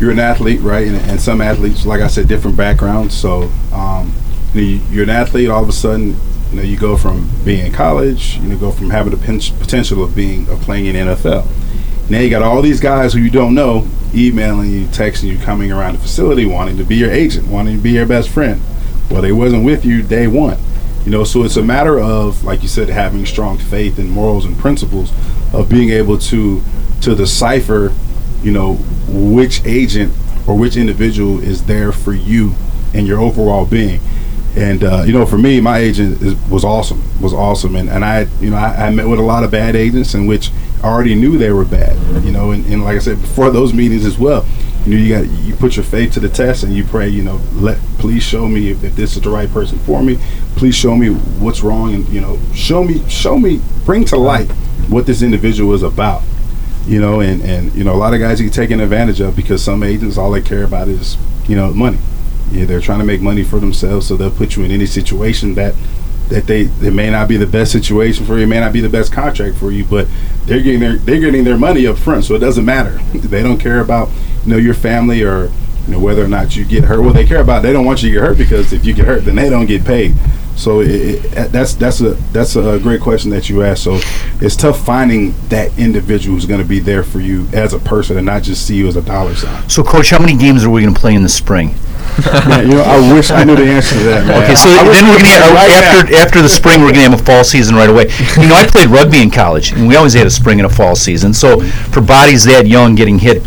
[0.00, 0.86] you're an athlete, right?
[0.86, 3.16] And, and some athletes, like I said, different backgrounds.
[3.16, 4.12] So um,
[4.54, 5.48] you you're an athlete.
[5.48, 6.16] All of a sudden,
[6.50, 8.36] you know, you go from being in college.
[8.38, 11.46] You know, go from having the potential of being of playing in NFL.
[12.10, 15.72] Now you got all these guys who you don't know emailing you, texting you, coming
[15.72, 18.60] around the facility, wanting to be your agent, wanting to be your best friend.
[19.10, 20.58] Well, they wasn't with you day one.
[21.04, 24.44] You know, so it's a matter of, like you said, having strong faith and morals
[24.44, 25.12] and principles
[25.52, 26.62] of being able to
[27.02, 27.92] to decipher,
[28.42, 28.74] you know,
[29.08, 30.12] which agent
[30.46, 32.54] or which individual is there for you
[32.94, 34.00] and your overall being.
[34.54, 37.02] And uh, you know, for me, my agent is, was awesome.
[37.22, 39.74] Was awesome, and and I, you know, I, I met with a lot of bad
[39.74, 40.50] agents, in which
[40.82, 41.96] I already knew they were bad.
[42.22, 44.44] You know, and, and like I said before those meetings as well,
[44.84, 47.08] you know, you got you put your faith to the test, and you pray.
[47.08, 50.18] You know, let please show me if, if this is the right person for me.
[50.56, 51.08] Please show me
[51.40, 54.50] what's wrong, and you know, show me, show me, bring to light
[54.90, 56.22] what this individual is about.
[56.86, 59.62] You know, and and you know, a lot of guys get taken advantage of because
[59.62, 61.16] some agents all they care about is
[61.46, 61.98] you know money.
[62.50, 65.54] Yeah, they're trying to make money for themselves, so they'll put you in any situation
[65.54, 65.74] that
[66.28, 68.80] that they it may not be the best situation for you, it may not be
[68.80, 70.08] the best contract for you, but
[70.46, 72.98] they're getting their they're getting their money up front, so it doesn't matter.
[73.14, 74.08] they don't care about
[74.44, 75.50] you know your family or
[75.86, 77.00] you know whether or not you get hurt.
[77.00, 79.06] Well, they care about they don't want you to get hurt because if you get
[79.06, 80.14] hurt, then they don't get paid.
[80.56, 83.84] So it, it, that's that's a that's a great question that you asked.
[83.84, 84.00] So
[84.40, 88.16] it's tough finding that individual who's going to be there for you as a person
[88.16, 89.68] and not just see you as a dollar sign.
[89.68, 91.74] So, coach, how many games are we going to play in the spring?
[92.46, 94.26] Man, you know, I wish I knew the answer to that.
[94.26, 94.44] Man.
[94.44, 96.00] Okay, so I then we we're gonna play right now.
[96.00, 98.10] after after the spring we're gonna have a fall season right away.
[98.36, 100.74] You know, I played rugby in college, and we always had a spring and a
[100.74, 101.32] fall season.
[101.32, 103.46] So for bodies that young, getting hit,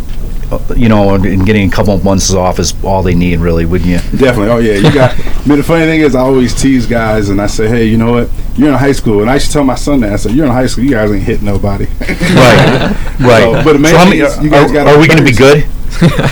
[0.51, 3.65] Uh, you know, and getting a couple of months off is all they need, really,
[3.65, 3.97] wouldn't you?
[4.17, 4.49] Definitely.
[4.49, 5.11] Oh yeah, you got.
[5.19, 7.97] I mean, the funny thing is, I always tease guys, and I say, hey, you
[7.97, 8.29] know what?
[8.55, 10.13] You're in high school, and I used to tell my son that.
[10.13, 10.83] I said, you're in high school.
[10.83, 11.85] You guys ain't hitting nobody.
[11.85, 13.43] Right, right.
[13.43, 15.33] So, but the so many, is you guys are, gotta are we going to be
[15.33, 15.65] good?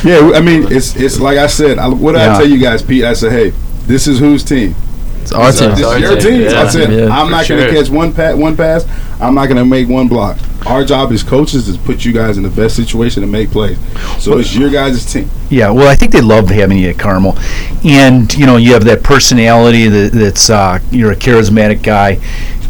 [0.04, 1.80] yeah, I mean, it's it's like I said.
[1.80, 2.36] I, what did Yeah.
[2.36, 3.04] I tell you guys, Pete?
[3.04, 3.50] I said, hey,
[3.88, 4.76] this is whose team.
[5.24, 5.72] It's our team.
[5.76, 6.42] This our your team, team.
[6.42, 6.62] yeah.
[6.62, 7.68] I said, Yeah, I'm not going sure.
[7.68, 8.86] to catch one pat, one pass.
[9.22, 10.38] I'm not going to make one block.
[10.68, 13.78] Our job as coaches is put you guys in the best situation to make plays.
[14.22, 15.30] So it's your guys' team.
[15.50, 17.38] Yeah, well, I think they love having you at Carmel,
[17.86, 22.20] and you know, you have that personality that, that's uh, you're a charismatic guy,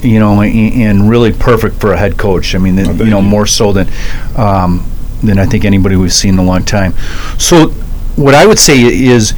[0.01, 2.55] you know, and, and really perfect for a head coach.
[2.55, 3.27] I mean, that, Oh, you know, you.
[3.27, 3.87] more so than
[4.35, 4.85] um,
[5.23, 6.93] than I think anybody we've seen in a long time.
[7.37, 7.69] So,
[8.15, 9.33] what I would say is,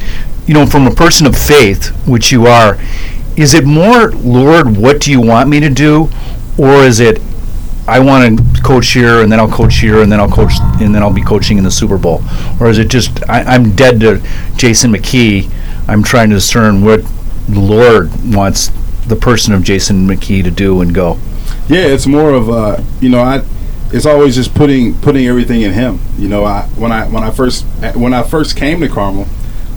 [0.48, 2.78] you know, from a person of faith, which you are,
[3.36, 6.10] is it more, Lord, what do you want me to do,
[6.58, 7.22] or is it
[7.88, 10.93] I want to coach here, and then I'll coach here, and then I'll coach, and
[10.93, 12.24] then I'll be coaching in the Super Bowl,
[12.60, 14.22] or is it just I, I'm dead to
[14.56, 15.52] Jason McKie?
[15.88, 17.02] I'm trying to discern what
[17.48, 18.72] the Lord wants
[19.06, 21.20] the person of Jason McKie to do and go.
[21.68, 23.43] Yeah, it's more of uh, you know, I
[23.93, 26.00] it's always just putting putting everything in him.
[26.18, 27.66] You know, I when I when I first
[27.96, 29.28] when I first came to Carmel,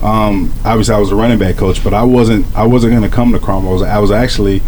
[0.01, 3.13] um, obviously I was a running back coach, but I wasn't I wasn't going to
[3.13, 4.59] come to was, I was actually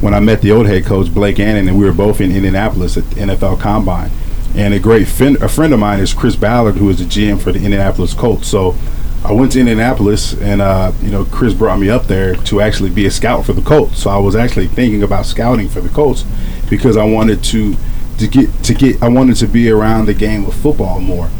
[0.00, 2.96] when I met the old head coach Blake Annan, and we were both in Indianapolis
[2.96, 4.10] at the NFL Combine.
[4.56, 7.40] And a great fin- a friend of mine is Chris Ballard, who is the GM
[7.40, 8.48] for the Indianapolis Colts.
[8.48, 8.76] So
[9.24, 12.90] I went to Indianapolis, and uh, you know Chris brought me up there to actually
[12.90, 14.02] be a scout for the Colts.
[14.02, 16.24] So I was actually thinking about scouting for the Colts
[16.68, 17.76] because I wanted to
[18.18, 21.30] to get to get I wanted to be around the game of football more.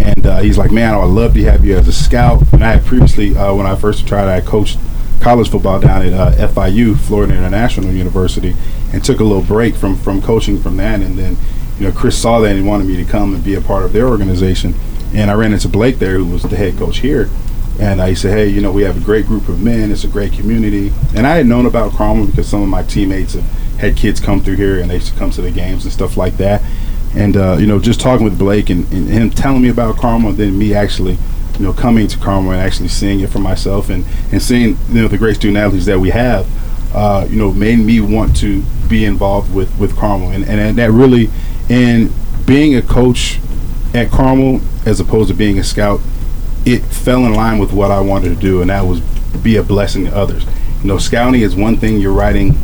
[0.00, 2.42] And uh, he's like, man, I'd love to have you as a scout.
[2.52, 4.78] And I had previously, uh, when I first tried, I coached
[5.20, 8.54] college football down at uh, FIU, Florida International University,
[8.92, 11.00] and took a little break from from coaching from that.
[11.00, 11.36] And then,
[11.78, 13.84] you know, Chris saw that and he wanted me to come and be a part
[13.84, 14.74] of their organization.
[15.14, 17.28] And I ran into Blake there, who was the head coach here.
[17.80, 19.90] And I said, hey, you know, we have a great group of men.
[19.90, 20.92] It's a great community.
[21.16, 23.44] And I had known about Carmel because some of my teammates have
[23.78, 26.16] had kids come through here and they used to come to the games and stuff
[26.16, 26.62] like that.
[27.14, 30.30] And, uh, you know, just talking with Blake and, and him telling me about Carmel
[30.30, 31.18] and then me actually,
[31.58, 35.02] you know, coming to Carmel and actually seeing it for myself and, and seeing, you
[35.02, 36.46] know, the great student athletes that we have,
[36.94, 40.90] uh, you know, made me want to be involved with with Carmel, and and that
[40.90, 41.30] really,
[41.68, 42.12] and
[42.46, 43.38] being a coach
[43.94, 46.00] at Carmel as opposed to being a scout,
[46.64, 49.00] it fell in line with what I wanted to do, and that was
[49.42, 50.44] be a blessing to others.
[50.82, 52.56] You know, scouting is one thing you're writing,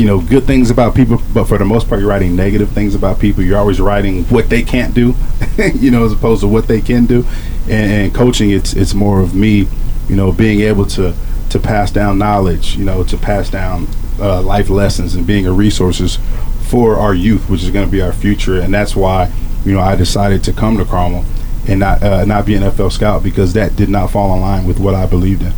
[0.00, 2.94] you know, good things about people, but for the most part, you're writing negative things
[2.94, 3.44] about people.
[3.44, 5.14] You're always writing what they can't do,
[5.74, 7.26] you know, as opposed to what they can do.
[7.64, 9.68] And, and coaching, it's it's more of me,
[10.08, 11.14] you know, being able to
[11.50, 13.88] to pass down knowledge, you know, to pass down
[14.18, 16.18] uh, life lessons and being a resources
[16.62, 18.58] for our youth, which is going to be our future.
[18.58, 19.30] And that's why,
[19.66, 21.26] you know, I decided to come to Carmel
[21.68, 24.66] and not uh, not be an NFL scout because that did not fall in line
[24.66, 25.52] with what I believed in.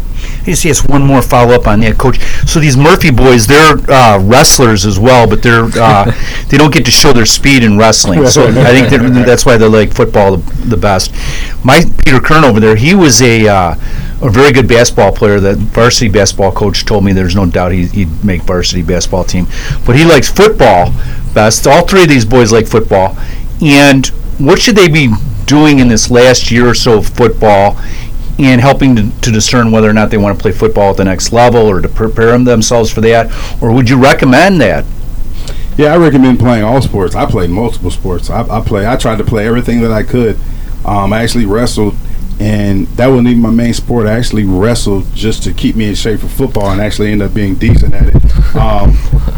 [0.47, 0.87] Yes, yes.
[0.89, 2.21] One more follow up on that, Coach.
[2.47, 6.13] So these Murphy boys, they're uh, wrestlers as well, but they're uh,
[6.49, 8.27] they don't get to show their speed in wrestling.
[8.27, 8.91] So I think
[9.27, 11.13] that's why they like football the, the best.
[11.65, 13.75] My Peter Curran over there, he was a uh,
[14.21, 15.41] a very good basketball player.
[15.41, 19.47] That varsity basketball coach told me there's no doubt he, he'd make varsity basketball team.
[19.87, 20.93] But he likes football
[21.35, 21.67] best.
[21.67, 23.17] All three of these boys like football.
[23.61, 24.07] And
[24.39, 25.13] what should they be
[25.53, 27.77] doing in this last year or so of football
[28.39, 31.05] and helping to, to discern whether or not they want to play football at the
[31.05, 33.31] next level or to prepare them themselves for that?
[33.63, 34.87] Or would you recommend that?
[35.77, 37.15] Yeah, I recommend playing all sports.
[37.15, 38.31] I played multiple sports.
[38.31, 38.87] I, I play.
[38.87, 40.39] I tried to play everything that I could.
[40.87, 41.97] Um, I actually wrestled,
[42.41, 44.07] and that wasn't even my main sport.
[44.07, 47.35] I actually wrestled just to keep me in shape for football, and actually end up
[47.35, 48.57] being decent at it.
[48.57, 48.97] Um,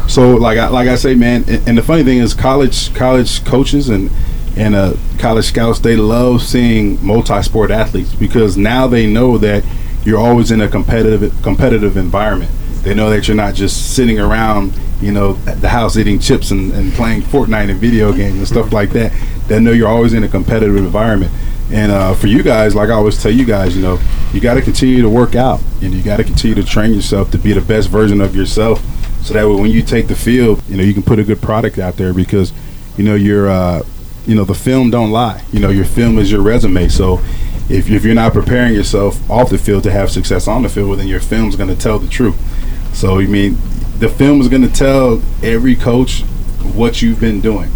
[0.08, 3.44] so, like I, like I say, man, and, and the funny thing is, college college
[3.44, 4.10] coaches and
[4.56, 9.64] and uh, college scouts they love seeing multi-sport athletes because now they know that
[10.04, 12.50] you're always in a competitive competitive environment.
[12.82, 16.50] They know that you're not just sitting around, you know, at the house eating chips
[16.50, 19.10] and, and playing Fortnite and video games and stuff like that.
[19.48, 21.32] They know you're always in a competitive environment.
[21.72, 23.98] And uh, for you guys, like I always tell you guys, you know,
[24.34, 27.30] you got to continue to work out and you got to continue to train yourself
[27.30, 28.84] to be the best version of yourself.
[29.22, 31.40] So that way, when you take the field, you know, you can put a good
[31.40, 32.52] product out there because,
[32.98, 33.82] you know, you're, uh,
[34.26, 35.44] you know, the film don't lie.
[35.52, 36.88] You know, your film is your resume.
[36.88, 37.20] So
[37.68, 40.88] if, if you're not preparing yourself off the field to have success on the field,
[40.88, 42.36] well, then your film's going to tell the truth.
[42.94, 43.56] So, I mean,
[43.98, 46.22] the film is going to tell every coach
[46.74, 47.70] what you've been doing.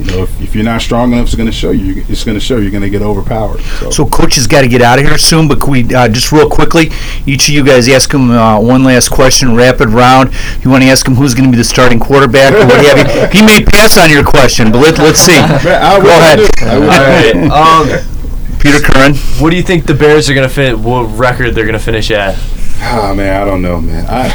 [0.00, 2.04] You know, if, if you're not strong enough, it's going to show you.
[2.08, 3.60] It's going to show you're going to get overpowered.
[3.60, 6.08] So, So coach has got to get out of here soon, but can we uh,
[6.08, 6.90] just real quickly,
[7.26, 10.32] each of you guys ask him uh, one last question, rapid round.
[10.64, 12.98] You want to ask him who's going to be the starting quarterback or what have
[12.98, 13.26] you?
[13.40, 15.36] He may pass on your question, but let, let's see.
[15.38, 16.38] I Go ahead.
[16.38, 16.90] do- I will.
[16.90, 18.00] All right.
[18.00, 19.14] Um, Peter Curran.
[19.40, 20.78] what do you think the Bears are gonna fit?
[20.78, 22.36] What record they're gonna finish at?
[22.82, 24.04] Ah, man, I don't know, man.
[24.08, 24.28] I,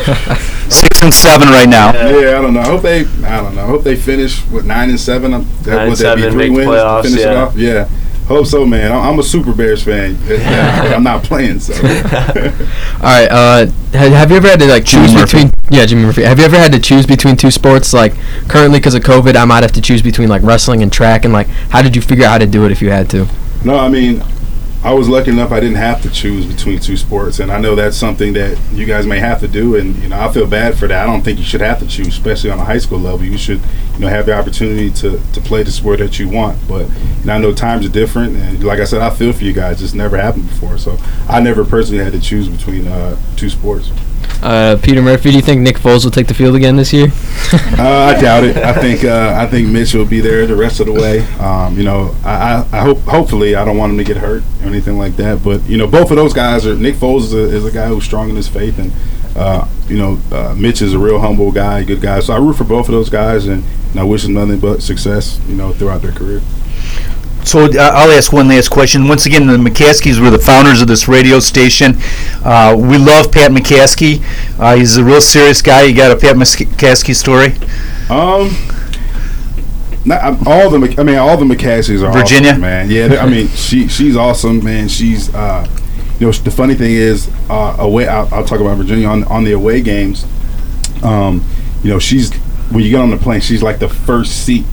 [0.70, 1.94] Six and seven right now.
[1.94, 2.62] yeah, I don't know.
[2.62, 3.02] I hope they.
[3.24, 3.64] I don't know.
[3.64, 5.32] I hope they finish with nine and seven.
[5.32, 7.42] That, Nine would and that be three wins playoffs, to finish it yeah.
[7.44, 7.56] off?
[7.56, 7.90] Yeah.
[8.28, 8.92] Hope so, man.
[8.92, 10.18] I'm I'm a Super Bears fan.
[10.94, 11.74] I'm not playing, so.
[11.84, 11.92] All
[13.04, 13.28] right.
[13.30, 15.44] Uh, have, have you ever had to like Jimmy choose Murphy.
[15.46, 15.52] between?
[15.70, 16.24] Yeah, Jimmy Murphy.
[16.24, 17.94] Have you ever had to choose between two sports?
[17.94, 18.16] Like
[18.48, 21.24] currently, because of COVID, I might have to choose between like wrestling and track.
[21.24, 23.28] And like, how did you figure out how to do it if you had to?
[23.64, 24.24] No, I mean,
[24.86, 27.74] I was lucky enough I didn't have to choose between two sports, and I know
[27.74, 30.78] that's something that you guys may have to do, and you know I feel bad
[30.78, 31.02] for that.
[31.02, 33.26] I don't think you should have to choose, especially on a high school level.
[33.26, 33.62] You should,
[33.94, 36.60] you know, have the opportunity to, to play the sport that you want.
[36.68, 39.44] But you know, I know times are different, and like I said, I feel for
[39.44, 39.82] you guys.
[39.82, 43.90] It's never happened before, so I never personally had to choose between uh, two sports.
[44.46, 47.08] Uh, Peter Murphy, do you think Nick Foles will take the field again this year?
[47.78, 48.58] Uh, I doubt it.
[48.58, 51.20] I think uh, I think Mitch will be there the rest of the way.
[51.38, 52.34] Um, you know, I,
[52.72, 55.44] I, I hope hopefully I don't want him to get hurt or anything like that.
[55.44, 56.76] But you know, both of those guys are.
[56.76, 58.92] Nick Foles is a, is a guy who's strong in his faith, and
[59.36, 62.20] uh, you know, uh, Mitch is a real humble guy, good guy.
[62.22, 64.82] So I root for both of those guys, and, and I wish them nothing but
[64.82, 65.40] success.
[65.48, 66.42] You know, throughout their career.
[67.46, 69.08] So uh, I'll ask one last question.
[69.08, 71.96] Once again, the McCaskies were the founders of this radio station.
[72.44, 74.24] Uh, we love Pat McCaskey.
[74.60, 75.84] Uh, he's a real serious guy.
[75.84, 77.54] You got a Pat McCaskey story?
[78.10, 78.50] Um.
[80.08, 82.52] Not, all the I mean all the McCaskies are Virginia?
[82.52, 82.92] awesome, man.
[82.92, 84.88] Yeah, I mean she she's awesome, man.
[84.88, 85.68] She's uh,
[86.20, 88.08] you know the funny thing is uh, away.
[88.08, 90.26] I'll, I'll talk about Virginia on on the away games.
[91.04, 91.44] Um,
[91.84, 92.32] you know she's
[92.70, 94.66] when you get on the plane, she's like the first seat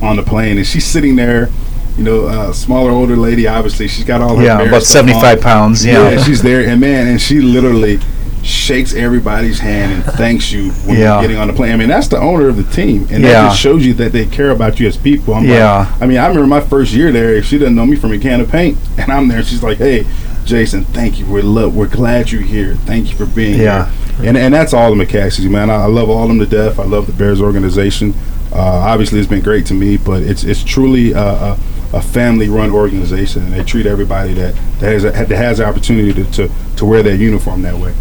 [0.00, 1.50] on the plane, and she's sitting there.
[1.98, 3.48] You know, uh, smaller, older lady.
[3.48, 4.80] Obviously, she's got all her Yeah, about on.
[4.82, 6.22] 75 pounds, yeah.
[6.22, 7.98] she's there, and man, and she literally
[8.44, 11.14] shakes everybody's hand and thanks you when Yeah.
[11.14, 11.72] you're getting on the plane.
[11.72, 13.32] I mean, that's the owner of the team, and Yeah.
[13.32, 15.34] that just shows you that they care about you as people.
[15.34, 15.78] I'm Yeah.
[15.78, 17.42] Like, I mean, I remember my first year there.
[17.42, 19.42] She didn't know me from a can of paint, and I'm there.
[19.42, 20.06] She's like, "Hey,
[20.46, 21.26] Jason, thank you.
[21.26, 21.74] We're love.
[21.74, 22.76] We're glad you're here.
[22.86, 23.86] Thank you for being Yeah.
[24.18, 25.68] here." And and that's all the McCaskies, man.
[25.68, 26.78] I, I love all of them to death.
[26.78, 28.14] I love the Bears organization.
[28.52, 31.56] Uh, obviously, it's been great to me, but it's it's truly a, a,
[31.92, 36.24] a family-run organization, and they treat everybody that that has that has the opportunity to,
[36.32, 37.94] to to wear their uniform that way.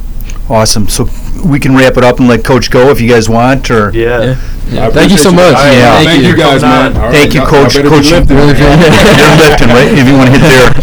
[0.50, 0.88] Awesome.
[0.88, 1.08] So
[1.46, 4.36] we can wrap it up and let Coach go if you guys want, or Yeah.
[4.70, 4.90] Yeah.
[4.90, 5.56] Thank you so much.
[5.56, 5.96] All right, Yeah.
[5.96, 6.38] Thank, Thank you you.
[6.38, 6.98] guys, man.
[6.98, 7.76] All Thank you, Coach.
[7.76, 8.38] y'all better be Coach, you- lifting.
[8.38, 8.46] you're
[9.44, 9.88] lifting, right?
[9.92, 10.74] If you want to hit there.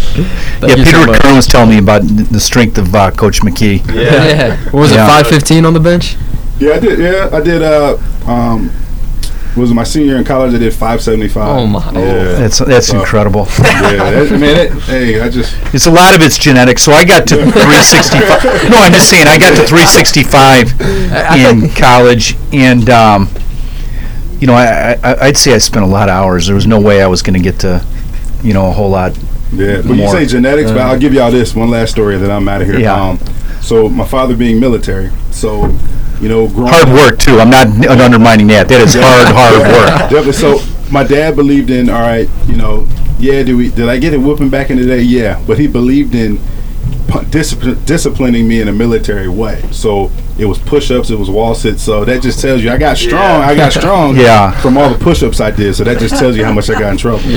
[0.60, 1.14] Thank yeah, Peter so.
[1.14, 3.80] Curran was telling me about the strength of uh, Coach McKie.
[3.94, 4.56] Yeah.
[4.70, 5.04] What was Yeah.
[5.04, 5.08] it?
[5.08, 6.16] Five fifteen on the bench.
[6.58, 6.98] Yeah, I did.
[6.98, 7.62] Yeah, I did.
[7.62, 7.96] Uh,
[8.26, 8.70] um,
[9.56, 10.52] was my senior year in college?
[10.54, 11.48] I did five seventy five.
[11.58, 11.80] Oh, my.
[11.92, 13.46] Yeah, That's that's So- incredible.
[13.58, 14.10] yeah.
[14.24, 16.78] That, man, it, hey, I just It's a lot of it's genetic.
[16.78, 18.70] So I got to 365.
[18.70, 20.80] no, I'm just saying I got to 365
[21.36, 23.28] in college, and um,
[24.40, 26.46] you know I, I I'd say I spent a lot of hours.
[26.46, 27.84] There was no way I was going to get to,
[28.42, 29.16] you know, a whole lot.
[29.52, 32.30] Yeah, but you say genetics, but I'll give y'all this one last story, and then
[32.32, 32.78] I'm out of here.
[32.80, 32.94] Yeah.
[33.10, 33.18] Um,
[33.62, 35.68] so my father being military, so
[36.24, 37.38] you know, growing Hard up- work too.
[37.38, 38.66] I'm not n- undermining that.
[38.68, 40.10] That is hard, hard work.
[40.10, 40.32] Definitely.
[40.32, 40.58] So
[40.90, 43.42] my dad believed in all right, you know, yeah.
[43.42, 43.68] Did we?
[43.70, 45.02] Did I get a whooping back in the day?
[45.02, 46.40] Yeah, but he believed in
[47.30, 49.62] discipline, disciplining me in a military way.
[49.70, 51.80] So it was push-ups, it was wall sits.
[51.82, 53.42] So that just tells you I got strong.
[53.42, 54.16] I got strong.
[54.24, 54.50] Yeah.
[54.60, 55.74] From all the push-ups I did.
[55.76, 57.22] So that just tells you how much I got in trouble.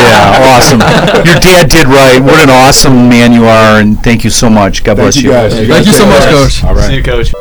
[0.00, 0.80] Yeah, awesome.
[1.26, 2.20] Your dad did right.
[2.20, 4.82] What an awesome man you are, and thank you so much.
[4.84, 5.54] God Thank bless you guys.
[5.54, 6.32] Thank guys you so much, care.
[6.32, 6.64] Coach.
[6.64, 6.88] All right.
[6.88, 7.32] See you, coach.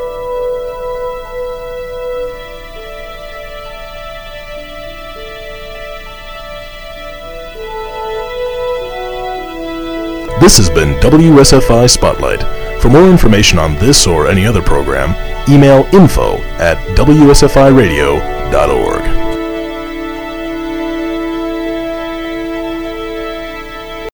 [10.50, 12.42] This has been WSFI Spotlight.
[12.82, 15.12] For more information on this or any other program,
[15.48, 19.29] email info at wsfiradio.org.